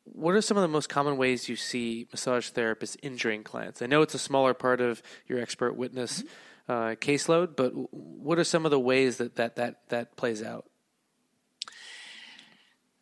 what 0.04 0.34
are 0.34 0.42
some 0.42 0.58
of 0.58 0.62
the 0.62 0.68
most 0.68 0.88
common 0.88 1.18
ways 1.18 1.50
you 1.50 1.56
see 1.56 2.08
massage 2.12 2.52
therapists 2.52 2.98
injuring 3.02 3.44
clients 3.44 3.82
i 3.82 3.86
know 3.86 4.02
it's 4.02 4.16
a 4.16 4.20
smaller 4.20 4.54
part 4.54 4.82
of 4.82 5.02
your 5.28 5.40
expert 5.40 5.76
witness 5.76 6.24
mm-hmm. 6.24 6.72
uh, 6.72 6.96
caseload 6.96 7.56
but 7.56 7.72
what 7.94 8.38
are 8.38 8.44
some 8.44 8.66
of 8.66 8.72
the 8.72 8.80
ways 8.80 9.18
that 9.18 9.36
that, 9.36 9.56
that, 9.56 9.82
that 9.90 10.16
plays 10.16 10.42
out 10.42 10.66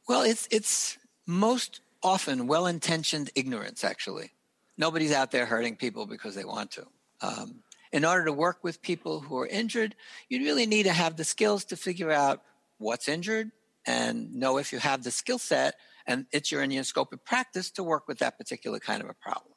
well, 0.08 0.24
it's 0.24 0.48
it's 0.52 0.98
most 1.26 1.82
often 2.02 2.48
well-intentioned 2.48 3.30
ignorance. 3.36 3.84
Actually, 3.84 4.32
nobody's 4.78 5.12
out 5.12 5.32
there 5.32 5.46
hurting 5.46 5.76
people 5.76 6.06
because 6.06 6.36
they 6.36 6.46
want 6.46 6.72
to. 6.72 6.86
Um, 7.22 7.64
in 7.92 8.06
order 8.06 8.26
to 8.26 8.34
work 8.34 8.64
with 8.64 8.82
people 8.82 9.20
who 9.20 9.38
are 9.38 9.48
injured, 9.48 9.96
you 10.30 10.40
really 10.40 10.66
need 10.66 10.84
to 10.84 10.94
have 10.94 11.16
the 11.16 11.24
skills 11.24 11.66
to 11.66 11.76
figure 11.76 12.12
out 12.12 12.42
what's 12.80 13.08
injured 13.08 13.52
and 13.86 14.34
know 14.34 14.58
if 14.58 14.74
you 14.74 14.80
have 14.80 15.04
the 15.04 15.12
skill 15.12 15.38
set 15.38 15.76
and 16.08 16.26
it's 16.32 16.52
your 16.52 16.64
in 16.64 16.72
your 16.72 16.84
scope 16.84 17.14
of 17.14 17.24
practice 17.24 17.72
to 17.72 17.84
work 17.84 18.08
with 18.08 18.20
that 18.20 18.38
particular 18.38 18.80
kind 18.80 19.02
of 19.02 19.10
a 19.10 19.14
problem. 19.14 19.54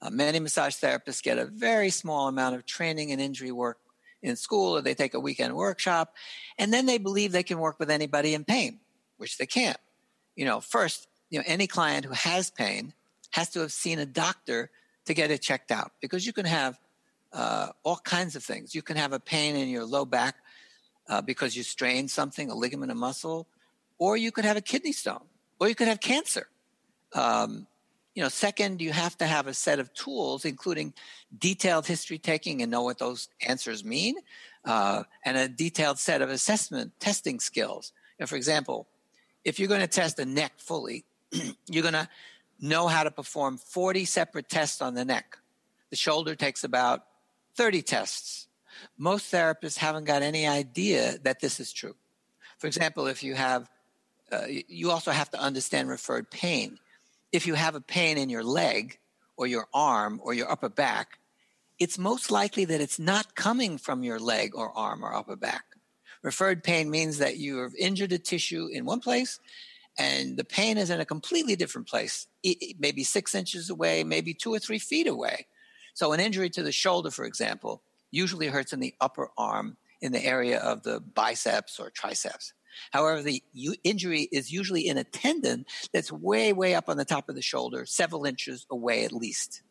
Uh, 0.00 0.10
many 0.10 0.40
massage 0.40 0.74
therapists 0.76 1.22
get 1.22 1.38
a 1.38 1.44
very 1.46 1.90
small 1.90 2.28
amount 2.28 2.54
of 2.54 2.66
training 2.66 3.12
and 3.12 3.20
injury 3.20 3.52
work 3.52 3.78
in 4.22 4.36
school, 4.36 4.76
or 4.76 4.82
they 4.82 4.94
take 4.94 5.14
a 5.14 5.20
weekend 5.20 5.54
workshop, 5.54 6.14
and 6.58 6.72
then 6.72 6.86
they 6.86 6.98
believe 6.98 7.32
they 7.32 7.42
can 7.42 7.58
work 7.58 7.78
with 7.78 7.90
anybody 7.90 8.34
in 8.34 8.44
pain 8.44 8.80
which 9.16 9.38
they 9.38 9.46
can't. 9.46 9.78
You 10.34 10.44
know, 10.44 10.60
first, 10.60 11.08
you 11.30 11.38
know, 11.38 11.44
any 11.46 11.66
client 11.66 12.04
who 12.04 12.12
has 12.12 12.50
pain 12.50 12.92
has 13.36 13.50
to 13.50 13.60
have 13.60 13.70
seen 13.70 13.98
a 13.98 14.06
doctor 14.06 14.70
to 15.04 15.12
get 15.12 15.30
it 15.30 15.42
checked 15.42 15.70
out 15.70 15.92
because 16.00 16.26
you 16.26 16.32
can 16.32 16.46
have 16.46 16.78
uh, 17.34 17.68
all 17.82 17.98
kinds 17.98 18.34
of 18.34 18.42
things. 18.42 18.74
You 18.74 18.80
can 18.80 18.96
have 18.96 19.12
a 19.12 19.20
pain 19.20 19.56
in 19.56 19.68
your 19.68 19.84
low 19.84 20.06
back 20.06 20.36
uh, 21.10 21.20
because 21.20 21.54
you 21.54 21.62
strained 21.62 22.10
something, 22.10 22.50
a 22.50 22.54
ligament, 22.54 22.90
a 22.90 22.94
muscle, 22.94 23.46
or 23.98 24.16
you 24.16 24.32
could 24.32 24.46
have 24.46 24.56
a 24.56 24.62
kidney 24.62 24.92
stone, 24.92 25.26
or 25.60 25.68
you 25.68 25.74
could 25.74 25.86
have 25.86 26.00
cancer. 26.00 26.48
Um, 27.12 27.66
you 28.14 28.22
know, 28.22 28.30
second, 28.30 28.80
you 28.80 28.92
have 28.92 29.18
to 29.18 29.26
have 29.26 29.46
a 29.46 29.52
set 29.52 29.80
of 29.80 29.92
tools, 29.92 30.46
including 30.46 30.94
detailed 31.38 31.86
history 31.86 32.16
taking 32.16 32.62
and 32.62 32.70
know 32.70 32.84
what 32.84 32.98
those 32.98 33.28
answers 33.46 33.84
mean, 33.84 34.14
uh, 34.64 35.02
and 35.26 35.36
a 35.36 35.46
detailed 35.46 35.98
set 35.98 36.22
of 36.22 36.30
assessment 36.30 36.92
testing 37.00 37.38
skills. 37.38 37.92
You 38.18 38.22
know, 38.22 38.28
for 38.28 38.36
example, 38.36 38.88
if 39.44 39.58
you're 39.58 39.68
going 39.68 39.82
to 39.82 39.86
test 39.86 40.16
the 40.16 40.24
neck 40.24 40.54
fully, 40.56 41.04
you're 41.68 41.82
going 41.82 41.92
to 41.92 42.08
know 42.60 42.88
how 42.88 43.04
to 43.04 43.10
perform 43.10 43.58
40 43.58 44.04
separate 44.04 44.48
tests 44.48 44.80
on 44.80 44.94
the 44.94 45.04
neck. 45.04 45.38
The 45.90 45.96
shoulder 45.96 46.34
takes 46.34 46.64
about 46.64 47.04
30 47.56 47.82
tests. 47.82 48.48
Most 48.98 49.32
therapists 49.32 49.78
haven't 49.78 50.04
got 50.04 50.22
any 50.22 50.46
idea 50.46 51.18
that 51.24 51.40
this 51.40 51.60
is 51.60 51.72
true. 51.72 51.94
For 52.58 52.66
example, 52.66 53.06
if 53.06 53.22
you 53.22 53.34
have, 53.34 53.70
uh, 54.32 54.46
you 54.48 54.90
also 54.90 55.10
have 55.10 55.30
to 55.30 55.40
understand 55.40 55.88
referred 55.88 56.30
pain. 56.30 56.78
If 57.32 57.46
you 57.46 57.54
have 57.54 57.74
a 57.74 57.80
pain 57.80 58.18
in 58.18 58.30
your 58.30 58.44
leg 58.44 58.98
or 59.36 59.46
your 59.46 59.66
arm 59.72 60.20
or 60.22 60.34
your 60.34 60.50
upper 60.50 60.68
back, 60.68 61.18
it's 61.78 61.98
most 61.98 62.30
likely 62.30 62.64
that 62.66 62.80
it's 62.80 62.98
not 62.98 63.34
coming 63.34 63.76
from 63.76 64.02
your 64.02 64.18
leg 64.18 64.54
or 64.54 64.76
arm 64.76 65.04
or 65.04 65.14
upper 65.14 65.36
back. 65.36 65.64
Referred 66.22 66.64
pain 66.64 66.90
means 66.90 67.18
that 67.18 67.36
you 67.36 67.58
have 67.58 67.74
injured 67.78 68.12
a 68.12 68.18
tissue 68.18 68.68
in 68.72 68.84
one 68.84 69.00
place 69.00 69.38
and 69.98 70.36
the 70.36 70.44
pain 70.44 70.76
is 70.78 70.90
in 70.90 71.00
a 71.00 71.04
completely 71.04 71.56
different 71.56 71.88
place, 71.88 72.26
maybe 72.78 73.02
six 73.02 73.34
inches 73.34 73.70
away, 73.70 74.04
maybe 74.04 74.34
two 74.34 74.52
or 74.52 74.58
three 74.58 74.78
feet 74.78 75.06
away. 75.06 75.46
So, 75.94 76.12
an 76.12 76.20
injury 76.20 76.50
to 76.50 76.62
the 76.62 76.72
shoulder, 76.72 77.10
for 77.10 77.24
example, 77.24 77.82
usually 78.10 78.48
hurts 78.48 78.72
in 78.72 78.80
the 78.80 78.94
upper 79.00 79.30
arm 79.38 79.76
in 80.02 80.12
the 80.12 80.24
area 80.24 80.58
of 80.58 80.82
the 80.82 81.00
biceps 81.00 81.80
or 81.80 81.90
triceps. 81.90 82.52
However, 82.90 83.22
the 83.22 83.42
injury 83.84 84.28
is 84.30 84.52
usually 84.52 84.86
in 84.86 84.98
a 84.98 85.04
tendon 85.04 85.64
that's 85.92 86.12
way, 86.12 86.52
way 86.52 86.74
up 86.74 86.88
on 86.88 86.98
the 86.98 87.04
top 87.04 87.28
of 87.28 87.34
the 87.34 87.42
shoulder, 87.42 87.86
several 87.86 88.26
inches 88.26 88.66
away 88.70 89.04
at 89.04 89.12
least. 89.12 89.62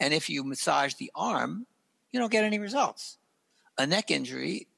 And 0.00 0.14
if 0.14 0.30
you 0.30 0.42
massage 0.42 0.94
the 0.94 1.10
arm, 1.14 1.66
you 2.10 2.20
don't 2.20 2.32
get 2.32 2.44
any 2.44 2.58
results. 2.58 3.18
A 3.76 3.86
neck 3.86 4.10
injury 4.10 4.68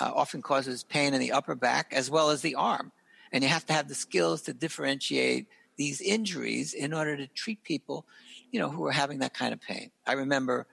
uh, 0.00 0.10
often 0.14 0.40
causes 0.40 0.82
pain 0.82 1.12
in 1.12 1.20
the 1.20 1.32
upper 1.32 1.54
back 1.54 1.92
as 1.92 2.10
well 2.10 2.30
as 2.30 2.40
the 2.40 2.54
arm. 2.54 2.92
And 3.32 3.42
you 3.42 3.50
have 3.50 3.66
to 3.66 3.72
have 3.72 3.88
the 3.88 3.94
skills 3.94 4.42
to 4.42 4.52
differentiate 4.52 5.46
these 5.76 6.00
injuries 6.00 6.74
in 6.74 6.92
order 6.92 7.16
to 7.16 7.26
treat 7.26 7.62
people, 7.62 8.06
you 8.50 8.58
know, 8.58 8.70
who 8.70 8.84
are 8.86 8.92
having 8.92 9.18
that 9.18 9.34
kind 9.34 9.52
of 9.52 9.60
pain. 9.60 9.90
I 10.06 10.14
remember 10.14 10.66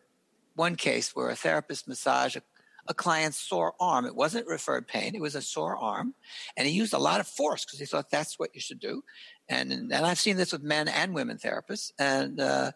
one 0.56 0.76
case 0.76 1.16
where 1.16 1.30
a 1.30 1.36
therapist 1.36 1.88
massaged 1.88 2.38
a, 2.38 2.42
a 2.88 2.94
client's 2.94 3.38
sore 3.38 3.74
arm. 3.80 4.06
It 4.06 4.16
wasn't 4.16 4.48
referred 4.48 4.88
pain; 4.88 5.16
it 5.16 5.22
was 5.22 5.36
a 5.36 5.42
sore 5.42 5.78
arm, 5.78 6.14
and 6.56 6.68
he 6.68 6.74
used 6.74 6.94
a 6.94 7.00
lot 7.00 7.20
of 7.20 7.28
force 7.28 7.66
because 7.66 7.80
he 7.80 7.86
thought 7.86 8.10
that's 8.10 8.40
what 8.40 8.52
you 8.54 8.62
should 8.62 8.80
do. 8.80 9.04
And 9.50 9.72
and 9.72 9.94
I've 9.94 10.20
seen 10.20 10.38
this 10.38 10.52
with 10.52 10.64
men 10.64 10.88
and 10.88 11.14
women 11.14 11.38
therapists, 11.38 11.92
and 12.00 12.40
uh, 12.40 12.72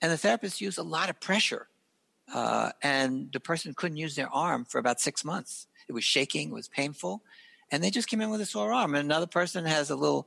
and 0.00 0.10
the 0.10 0.18
therapist 0.18 0.60
used 0.60 0.78
a 0.78 0.82
lot 0.82 1.10
of 1.10 1.20
pressure, 1.20 1.68
uh, 2.32 2.70
and 2.82 3.30
the 3.32 3.40
person 3.40 3.74
couldn't 3.74 3.98
use 3.98 4.16
their 4.16 4.32
arm 4.32 4.64
for 4.64 4.78
about 4.78 5.00
six 5.00 5.24
months. 5.24 5.66
It 5.88 5.92
was 5.92 6.04
shaking, 6.04 6.50
it 6.50 6.54
was 6.54 6.68
painful, 6.68 7.22
and 7.70 7.82
they 7.82 7.90
just 7.90 8.08
came 8.08 8.20
in 8.20 8.30
with 8.30 8.40
a 8.40 8.46
sore 8.46 8.72
arm. 8.72 8.94
And 8.94 9.04
another 9.04 9.26
person 9.26 9.64
has 9.64 9.90
a 9.90 9.96
little 9.96 10.26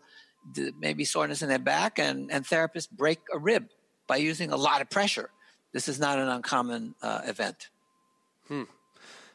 maybe 0.79 1.05
soreness 1.05 1.41
in 1.41 1.49
their 1.49 1.59
back, 1.59 1.99
and 1.99 2.31
and 2.31 2.45
therapists 2.45 2.89
break 2.89 3.19
a 3.33 3.37
rib 3.37 3.69
by 4.07 4.17
using 4.17 4.51
a 4.51 4.57
lot 4.57 4.81
of 4.81 4.89
pressure. 4.89 5.29
This 5.71 5.87
is 5.87 5.99
not 5.99 6.19
an 6.19 6.27
uncommon 6.27 6.95
uh, 7.01 7.21
event. 7.25 7.69
Hmm. 8.47 8.63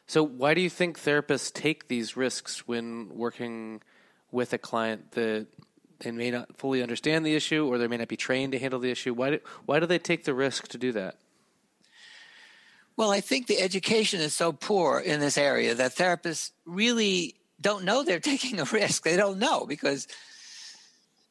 So, 0.07 0.23
why 0.23 0.53
do 0.53 0.61
you 0.61 0.69
think 0.69 0.99
therapists 0.99 1.53
take 1.53 1.87
these 1.87 2.17
risks 2.17 2.67
when 2.67 3.09
working 3.09 3.81
with 4.31 4.53
a 4.53 4.57
client 4.57 5.11
that 5.11 5.47
they 5.99 6.11
may 6.11 6.31
not 6.31 6.57
fully 6.57 6.81
understand 6.81 7.25
the 7.25 7.35
issue 7.35 7.67
or 7.67 7.77
they 7.77 7.87
may 7.87 7.97
not 7.97 8.07
be 8.07 8.17
trained 8.17 8.53
to 8.53 8.59
handle 8.59 8.79
the 8.79 8.89
issue? 8.89 9.13
Why 9.13 9.31
do, 9.31 9.39
why 9.65 9.79
do 9.79 9.85
they 9.85 9.99
take 9.99 10.23
the 10.23 10.33
risk 10.33 10.67
to 10.69 10.77
do 10.77 10.91
that? 10.93 11.17
Well, 12.95 13.11
I 13.11 13.21
think 13.21 13.47
the 13.47 13.59
education 13.61 14.19
is 14.19 14.35
so 14.35 14.51
poor 14.51 14.99
in 14.99 15.19
this 15.19 15.37
area 15.37 15.75
that 15.75 15.95
therapists 15.95 16.51
really 16.65 17.35
don't 17.61 17.83
know 17.83 18.03
they're 18.03 18.19
taking 18.33 18.59
a 18.59 18.65
risk. 18.65 19.03
They 19.03 19.15
don't 19.15 19.39
know 19.39 19.65
because, 19.65 20.07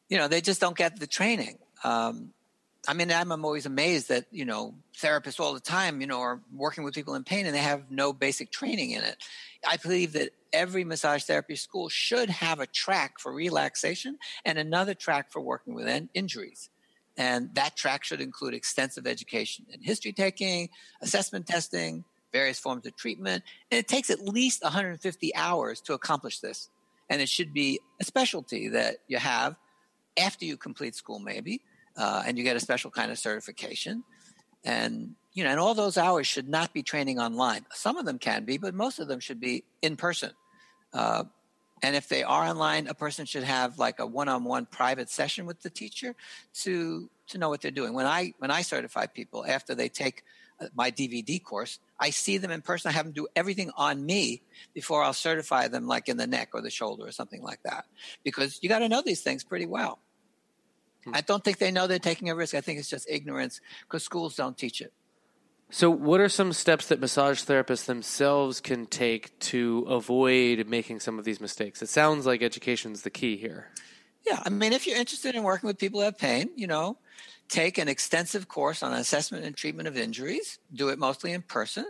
you 0.09 0.17
know, 0.17 0.27
they 0.27 0.41
just 0.41 0.61
don't 0.61 0.77
get 0.77 0.99
the 0.99 1.07
training. 1.07 1.57
Um, 1.83 2.33
I 2.87 2.93
mean, 2.93 3.11
I'm, 3.11 3.31
I'm 3.31 3.43
always 3.43 3.65
amazed 3.65 4.09
that, 4.09 4.25
you 4.31 4.45
know, 4.45 4.73
therapists 4.97 5.39
all 5.39 5.53
the 5.53 5.59
time, 5.59 6.01
you 6.01 6.07
know, 6.07 6.21
are 6.21 6.39
working 6.53 6.83
with 6.83 6.93
people 6.93 7.15
in 7.15 7.23
pain 7.23 7.45
and 7.45 7.53
they 7.53 7.59
have 7.59 7.91
no 7.91 8.13
basic 8.13 8.51
training 8.51 8.91
in 8.91 9.03
it. 9.03 9.17
I 9.67 9.77
believe 9.77 10.13
that 10.13 10.29
every 10.53 10.83
massage 10.83 11.23
therapy 11.23 11.55
school 11.55 11.89
should 11.89 12.29
have 12.29 12.59
a 12.59 12.65
track 12.65 13.19
for 13.19 13.33
relaxation 13.33 14.17
and 14.45 14.57
another 14.57 14.93
track 14.93 15.31
for 15.31 15.41
working 15.41 15.73
with 15.73 15.87
in- 15.87 16.09
injuries. 16.13 16.69
And 17.17 17.53
that 17.55 17.75
track 17.75 18.05
should 18.05 18.21
include 18.21 18.53
extensive 18.53 19.05
education 19.05 19.65
in 19.73 19.81
history 19.81 20.13
taking, 20.13 20.69
assessment 21.01 21.47
testing, 21.47 22.05
various 22.31 22.59
forms 22.59 22.85
of 22.85 22.95
treatment. 22.95 23.43
And 23.71 23.79
it 23.79 23.87
takes 23.87 24.09
at 24.09 24.21
least 24.21 24.63
150 24.63 25.35
hours 25.35 25.81
to 25.81 25.93
accomplish 25.93 26.39
this. 26.39 26.69
And 27.09 27.21
it 27.21 27.29
should 27.29 27.53
be 27.53 27.79
a 27.99 28.05
specialty 28.05 28.69
that 28.69 28.97
you 29.07 29.17
have 29.17 29.55
after 30.17 30.45
you 30.45 30.57
complete 30.57 30.95
school, 30.95 31.19
maybe, 31.19 31.61
uh, 31.97 32.23
and 32.25 32.37
you 32.37 32.43
get 32.43 32.55
a 32.55 32.59
special 32.59 32.91
kind 32.91 33.11
of 33.11 33.17
certification. 33.17 34.03
And 34.63 35.15
you 35.33 35.43
know, 35.43 35.51
and 35.51 35.59
all 35.59 35.73
those 35.73 35.97
hours 35.97 36.27
should 36.27 36.49
not 36.49 36.73
be 36.73 36.83
training 36.83 37.19
online. 37.19 37.65
Some 37.73 37.97
of 37.97 38.05
them 38.05 38.19
can 38.19 38.45
be, 38.45 38.57
but 38.57 38.73
most 38.73 38.99
of 38.99 39.07
them 39.07 39.19
should 39.19 39.39
be 39.39 39.63
in 39.81 39.95
person. 39.95 40.31
Uh, 40.91 41.25
and 41.81 41.95
if 41.95 42.09
they 42.09 42.23
are 42.23 42.43
online, 42.43 42.87
a 42.87 42.93
person 42.93 43.25
should 43.25 43.43
have 43.43 43.79
like 43.79 43.99
a 43.99 44.05
one-on-one 44.05 44.65
private 44.65 45.09
session 45.09 45.45
with 45.45 45.61
the 45.61 45.69
teacher 45.69 46.15
to 46.55 47.09
to 47.27 47.37
know 47.37 47.49
what 47.49 47.61
they're 47.61 47.71
doing. 47.71 47.93
When 47.93 48.05
I 48.05 48.33
when 48.39 48.51
I 48.51 48.61
certify 48.63 49.05
people 49.05 49.45
after 49.45 49.75
they 49.75 49.87
take 49.87 50.23
uh, 50.59 50.67
my 50.75 50.91
DVD 50.91 51.41
course, 51.41 51.79
I 51.99 52.11
see 52.11 52.37
them 52.37 52.51
in 52.51 52.61
person. 52.61 52.89
I 52.89 52.93
have 52.93 53.05
them 53.05 53.13
do 53.13 53.27
everything 53.35 53.71
on 53.75 54.05
me 54.05 54.41
before 54.73 55.03
I'll 55.03 55.13
certify 55.13 55.67
them, 55.67 55.87
like 55.87 56.07
in 56.07 56.17
the 56.17 56.27
neck 56.27 56.49
or 56.53 56.61
the 56.61 56.69
shoulder 56.69 57.05
or 57.05 57.11
something 57.11 57.41
like 57.41 57.61
that, 57.63 57.85
because 58.23 58.59
you 58.61 58.69
got 58.69 58.79
to 58.79 58.89
know 58.89 59.01
these 59.01 59.21
things 59.21 59.43
pretty 59.43 59.65
well. 59.65 59.99
Hmm. 61.05 61.11
I 61.15 61.21
don't 61.21 61.43
think 61.43 61.57
they 61.57 61.71
know 61.71 61.87
they're 61.87 61.99
taking 61.99 62.29
a 62.29 62.35
risk. 62.35 62.55
I 62.55 62.61
think 62.61 62.79
it's 62.79 62.89
just 62.89 63.09
ignorance 63.09 63.59
because 63.81 64.03
schools 64.03 64.35
don't 64.35 64.57
teach 64.57 64.81
it. 64.81 64.93
So, 65.71 65.91
what 65.91 66.19
are 66.19 66.29
some 66.29 66.51
steps 66.51 66.87
that 66.87 66.99
massage 66.99 67.43
therapists 67.43 67.85
themselves 67.85 68.59
can 68.59 68.87
take 68.87 69.37
to 69.39 69.85
avoid 69.87 70.67
making 70.67 70.99
some 70.99 71.19
of 71.19 71.25
these 71.25 71.39
mistakes? 71.39 71.83
It 71.83 71.89
sounds 71.89 72.25
like 72.25 72.41
education 72.41 72.91
is 72.91 73.03
the 73.03 73.11
key 73.11 73.37
here. 73.37 73.67
Yeah, 74.25 74.41
I 74.45 74.49
mean, 74.49 74.73
if 74.73 74.85
you're 74.85 74.97
interested 74.97 75.35
in 75.35 75.43
working 75.43 75.67
with 75.67 75.77
people 75.77 75.99
who 75.99 76.05
have 76.05 76.17
pain, 76.17 76.49
you 76.55 76.67
know, 76.67 76.97
take 77.47 77.77
an 77.77 77.87
extensive 77.87 78.47
course 78.47 78.83
on 78.83 78.93
assessment 78.93 79.43
and 79.45 79.55
treatment 79.55 79.87
of 79.87 79.97
injuries, 79.97 80.59
do 80.73 80.89
it 80.89 80.99
mostly 80.99 81.31
in 81.31 81.41
person, 81.41 81.85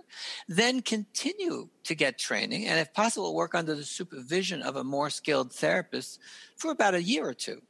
then 0.47 0.81
continue 0.81 1.69
to 1.83 1.95
get 1.95 2.17
training, 2.17 2.65
and 2.65 2.79
if 2.79 2.93
possible, 2.93 3.35
work 3.35 3.55
under 3.55 3.75
the 3.75 3.83
supervision 3.83 4.61
of 4.61 4.75
a 4.75 4.83
more 4.83 5.09
skilled 5.09 5.51
therapist 5.51 6.19
for 6.55 6.71
about 6.71 6.93
a 6.93 7.03
year 7.03 7.27
or 7.27 7.33
two. 7.33 7.61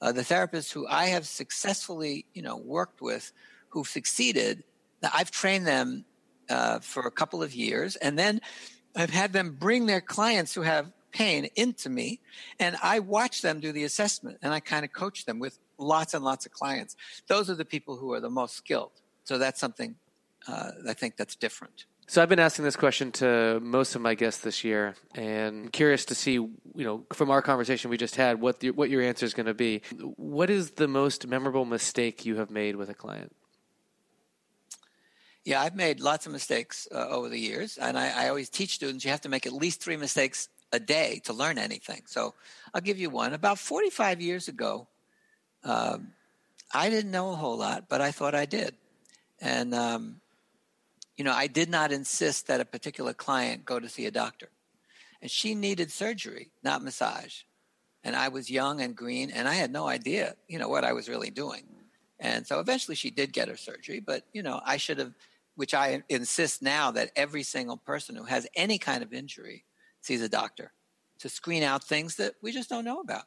Uh, 0.00 0.12
the 0.12 0.22
therapists 0.22 0.72
who 0.72 0.86
I 0.86 1.06
have 1.06 1.26
successfully, 1.26 2.26
you 2.34 2.42
know, 2.42 2.56
worked 2.56 3.00
with 3.00 3.32
who've 3.70 3.88
succeeded 3.88 4.62
I've 5.02 5.30
trained 5.30 5.66
them 5.66 6.04
uh, 6.48 6.80
for 6.80 7.02
a 7.06 7.10
couple 7.10 7.42
of 7.42 7.54
years, 7.54 7.96
and 7.96 8.18
then 8.18 8.40
I've 8.96 9.10
had 9.10 9.32
them 9.32 9.56
bring 9.58 9.86
their 9.86 10.00
clients 10.00 10.54
who 10.54 10.62
have 10.62 10.92
pain 11.12 11.48
into 11.56 11.88
me, 11.88 12.20
and 12.58 12.76
I 12.82 12.98
watch 13.00 13.42
them 13.42 13.60
do 13.60 13.72
the 13.72 13.84
assessment, 13.84 14.38
and 14.42 14.52
I 14.52 14.60
kind 14.60 14.84
of 14.84 14.92
coach 14.92 15.24
them 15.24 15.38
with 15.38 15.58
lots 15.78 16.14
and 16.14 16.24
lots 16.24 16.46
of 16.46 16.52
clients. 16.52 16.96
Those 17.28 17.48
are 17.48 17.54
the 17.54 17.64
people 17.64 17.96
who 17.96 18.12
are 18.12 18.20
the 18.20 18.30
most 18.30 18.56
skilled. 18.56 18.92
So 19.24 19.38
that's 19.38 19.60
something 19.60 19.96
uh, 20.46 20.70
I 20.88 20.94
think 20.94 21.16
that's 21.16 21.36
different. 21.36 21.84
So 22.06 22.22
I've 22.22 22.28
been 22.30 22.38
asking 22.38 22.64
this 22.64 22.76
question 22.76 23.12
to 23.12 23.60
most 23.60 23.94
of 23.94 24.00
my 24.00 24.14
guests 24.14 24.40
this 24.40 24.64
year, 24.64 24.94
and 25.14 25.70
curious 25.70 26.06
to 26.06 26.14
see, 26.14 26.32
you 26.32 26.56
know, 26.74 27.04
from 27.12 27.30
our 27.30 27.42
conversation 27.42 27.90
we 27.90 27.98
just 27.98 28.16
had, 28.16 28.40
what 28.40 28.60
the, 28.60 28.70
what 28.70 28.88
your 28.88 29.02
answer 29.02 29.26
is 29.26 29.34
going 29.34 29.46
to 29.46 29.54
be. 29.54 29.82
What 30.16 30.48
is 30.48 30.72
the 30.72 30.88
most 30.88 31.26
memorable 31.26 31.66
mistake 31.66 32.24
you 32.24 32.36
have 32.36 32.50
made 32.50 32.76
with 32.76 32.88
a 32.88 32.94
client? 32.94 33.34
Yeah, 35.44 35.60
I've 35.60 35.76
made 35.76 36.00
lots 36.00 36.24
of 36.24 36.32
mistakes 36.32 36.88
uh, 36.92 37.08
over 37.08 37.28
the 37.28 37.38
years, 37.38 37.76
and 37.76 37.98
I, 37.98 38.24
I, 38.24 38.28
always 38.28 38.48
teach 38.48 38.74
students 38.74 39.04
you 39.04 39.10
have 39.10 39.22
to 39.22 39.28
make 39.28 39.46
at 39.46 39.52
least 39.52 39.82
three 39.82 39.96
mistakes 39.96 40.48
a 40.72 40.78
day 40.78 41.20
to 41.24 41.32
learn 41.32 41.58
anything. 41.58 42.02
So 42.06 42.34
I'll 42.74 42.80
give 42.80 42.98
you 42.98 43.10
one. 43.10 43.34
About 43.34 43.58
45 43.58 44.20
years 44.20 44.48
ago, 44.48 44.86
um, 45.64 46.12
I 46.72 46.90
didn't 46.90 47.10
know 47.10 47.32
a 47.32 47.36
whole 47.36 47.56
lot, 47.56 47.84
but 47.88 48.00
I 48.00 48.10
thought 48.10 48.34
I 48.34 48.44
did. 48.44 48.74
And, 49.40 49.74
um, 49.74 50.20
you 51.16 51.24
know, 51.24 51.32
I 51.32 51.46
did 51.46 51.70
not 51.70 51.92
insist 51.92 52.46
that 52.46 52.60
a 52.60 52.64
particular 52.64 53.12
client 53.12 53.64
go 53.64 53.80
to 53.80 53.88
see 53.88 54.06
a 54.06 54.10
doctor. 54.10 54.50
And 55.20 55.30
she 55.30 55.54
needed 55.54 55.90
surgery, 55.90 56.50
not 56.62 56.82
massage. 56.82 57.42
And 58.04 58.14
I 58.14 58.28
was 58.28 58.50
young 58.50 58.80
and 58.80 58.94
green, 58.94 59.30
and 59.30 59.48
I 59.48 59.54
had 59.54 59.72
no 59.72 59.88
idea, 59.88 60.36
you 60.46 60.58
know, 60.58 60.68
what 60.68 60.84
I 60.84 60.92
was 60.92 61.08
really 61.08 61.30
doing. 61.30 61.64
And 62.20 62.46
so 62.46 62.60
eventually 62.60 62.94
she 62.94 63.10
did 63.10 63.32
get 63.32 63.48
her 63.48 63.56
surgery, 63.56 64.00
but, 64.00 64.24
you 64.32 64.42
know, 64.42 64.60
I 64.64 64.76
should 64.76 64.98
have 64.98 65.14
which 65.58 65.74
I 65.74 66.04
insist 66.08 66.62
now 66.62 66.92
that 66.92 67.10
every 67.16 67.42
single 67.42 67.76
person 67.76 68.14
who 68.14 68.22
has 68.22 68.46
any 68.54 68.78
kind 68.78 69.02
of 69.02 69.12
injury 69.12 69.64
sees 70.08 70.22
a 70.22 70.28
doctor 70.28 70.72
to 71.20 71.28
screen 71.28 71.62
out 71.62 71.84
things 71.84 72.16
that 72.16 72.34
we 72.42 72.50
just 72.50 72.68
don't 72.68 72.84
know 72.84 73.00
about. 73.00 73.24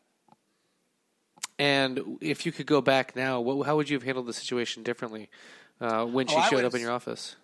And 1.59 2.17
if 2.21 2.45
you 2.45 2.51
could 2.51 2.65
go 2.65 2.81
back 2.81 3.15
now, 3.15 3.39
what, 3.39 3.65
how 3.67 3.75
would 3.75 3.89
you 3.89 3.95
have 3.95 4.03
handled 4.03 4.27
the 4.27 4.33
situation 4.33 4.83
differently 4.83 5.29
uh, 5.79 6.05
when 6.05 6.27
she 6.27 6.35
oh, 6.35 6.41
showed 6.49 6.65
up 6.65 6.73
in 6.73 6.81
your 6.81 6.91
office? 6.91 7.35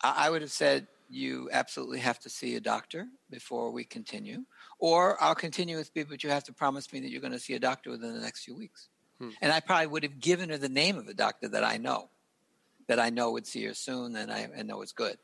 I 0.00 0.30
would 0.30 0.42
have 0.42 0.52
said, 0.52 0.86
you 1.10 1.48
absolutely 1.52 1.98
have 2.00 2.20
to 2.20 2.30
see 2.30 2.54
a 2.54 2.60
doctor 2.60 3.08
before 3.30 3.72
we 3.72 3.84
continue, 3.84 4.44
or 4.78 5.20
I'll 5.22 5.34
continue 5.34 5.76
with 5.76 5.90
you, 5.94 6.04
but 6.04 6.22
you 6.22 6.30
have 6.30 6.44
to 6.44 6.52
promise 6.52 6.92
me 6.92 7.00
that 7.00 7.10
you're 7.10 7.20
going 7.20 7.32
to 7.32 7.38
see 7.38 7.54
a 7.54 7.58
doctor 7.58 7.90
within 7.90 8.12
the 8.14 8.20
next 8.20 8.44
few 8.44 8.54
weeks. 8.54 8.88
Hmm. 9.18 9.30
And 9.40 9.50
I 9.50 9.60
probably 9.60 9.88
would 9.88 10.04
have 10.04 10.20
given 10.20 10.50
her 10.50 10.58
the 10.58 10.68
name 10.68 10.98
of 10.98 11.08
a 11.08 11.14
doctor 11.14 11.48
that 11.48 11.64
I 11.64 11.78
know 11.78 12.10
that 12.86 13.00
I 13.00 13.10
know 13.10 13.32
would 13.32 13.46
see 13.46 13.64
her 13.64 13.74
soon 13.74 14.14
and 14.16 14.30
I, 14.30 14.48
I 14.56 14.62
know 14.62 14.82
it's 14.82 14.92
good. 14.92 15.18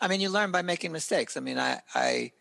I 0.00 0.08
mean, 0.08 0.20
you 0.20 0.30
learn 0.30 0.50
by 0.50 0.62
making 0.62 0.92
mistakes. 0.92 1.36
I 1.36 1.40
mean, 1.40 1.58
I, 1.58 1.80
I, 1.94 2.32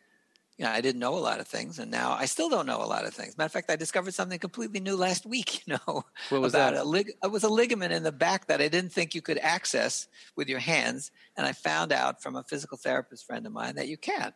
you 0.58 0.64
know, 0.64 0.72
I 0.72 0.80
didn't 0.80 1.00
know 1.00 1.16
a 1.16 1.20
lot 1.20 1.42
of 1.42 1.48
things, 1.48 1.80
and 1.80 1.92
now 1.92 2.14
I 2.14 2.26
still 2.26 2.50
don't 2.50 2.66
know 2.66 2.82
a 2.82 2.88
lot 2.88 3.06
of 3.06 3.14
things. 3.14 3.38
Matter 3.38 3.48
of 3.48 3.52
fact, 3.52 3.70
I 3.70 3.76
discovered 3.76 4.14
something 4.14 4.40
completely 4.40 4.80
new 4.80 4.96
last 4.96 5.26
week. 5.36 5.68
You 5.68 5.78
know, 5.88 6.06
what 6.30 6.42
was 6.42 6.54
about 6.54 6.74
that? 6.74 6.82
A 6.82 6.86
lig- 6.86 7.14
it 7.22 7.32
was 7.32 7.44
a 7.44 7.50
ligament 7.50 7.92
in 7.92 8.04
the 8.04 8.12
back 8.12 8.48
that 8.48 8.62
I 8.62 8.68
didn't 8.68 8.92
think 8.92 9.14
you 9.14 9.22
could 9.22 9.38
access 9.40 10.08
with 10.36 10.48
your 10.48 10.60
hands, 10.60 11.12
and 11.36 11.46
I 11.46 11.52
found 11.52 11.92
out 11.92 12.22
from 12.22 12.36
a 12.36 12.44
physical 12.44 12.78
therapist 12.78 13.26
friend 13.26 13.46
of 13.46 13.52
mine 13.52 13.76
that 13.76 13.88
you 13.88 13.98
can. 13.98 14.34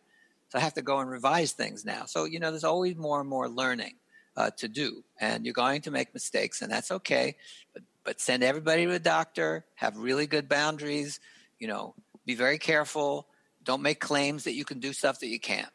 So 0.50 0.58
I 0.58 0.60
have 0.60 0.74
to 0.74 0.82
go 0.82 0.98
and 0.98 1.08
revise 1.08 1.52
things 1.52 1.84
now. 1.84 2.04
So 2.06 2.24
you 2.24 2.38
know, 2.38 2.50
there's 2.50 2.64
always 2.64 2.96
more 2.96 3.20
and 3.20 3.28
more 3.28 3.48
learning 3.48 3.94
uh, 4.36 4.50
to 4.58 4.68
do, 4.68 5.04
and 5.20 5.44
you're 5.44 5.54
going 5.54 5.82
to 5.82 5.90
make 5.90 6.12
mistakes, 6.12 6.60
and 6.60 6.70
that's 6.70 6.90
okay. 6.90 7.36
But 7.72 7.82
but 8.04 8.20
send 8.20 8.42
everybody 8.42 8.84
to 8.84 8.92
a 8.92 8.98
doctor, 8.98 9.64
have 9.76 9.96
really 9.96 10.26
good 10.26 10.48
boundaries, 10.48 11.20
you 11.58 11.68
know, 11.68 11.94
be 12.26 12.34
very 12.34 12.58
careful, 12.58 13.26
don't 13.62 13.82
make 13.82 14.00
claims 14.00 14.44
that 14.44 14.54
you 14.54 14.64
can 14.64 14.80
do 14.80 14.92
stuff 14.92 15.20
that 15.20 15.28
you 15.28 15.40
can't. 15.40 15.70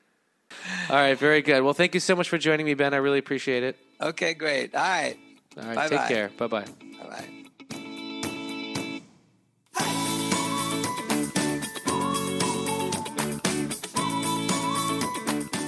All 0.89 0.96
right, 0.96 1.18
very 1.18 1.41
good. 1.41 1.64
Well, 1.64 1.74
thank 1.74 1.93
you 1.93 2.00
so 2.00 2.16
much 2.16 2.30
for 2.30 2.38
joining 2.38 2.66
me, 2.66 2.74
Ben. 2.74 2.93
I 2.93 2.98
really 2.98 3.20
appreciate 3.20 3.64
it. 3.64 3.78
Okay, 4.00 4.34
great. 4.34 4.76
All 4.76 4.82
right. 4.82 5.18
All 5.58 5.64
right, 5.64 5.76
Bye-bye. 5.76 5.98
take 5.98 6.08
care. 6.08 6.30
Bye 6.38 6.48
bye. 6.48 6.66
Bye 7.00 7.08
bye. 7.08 8.36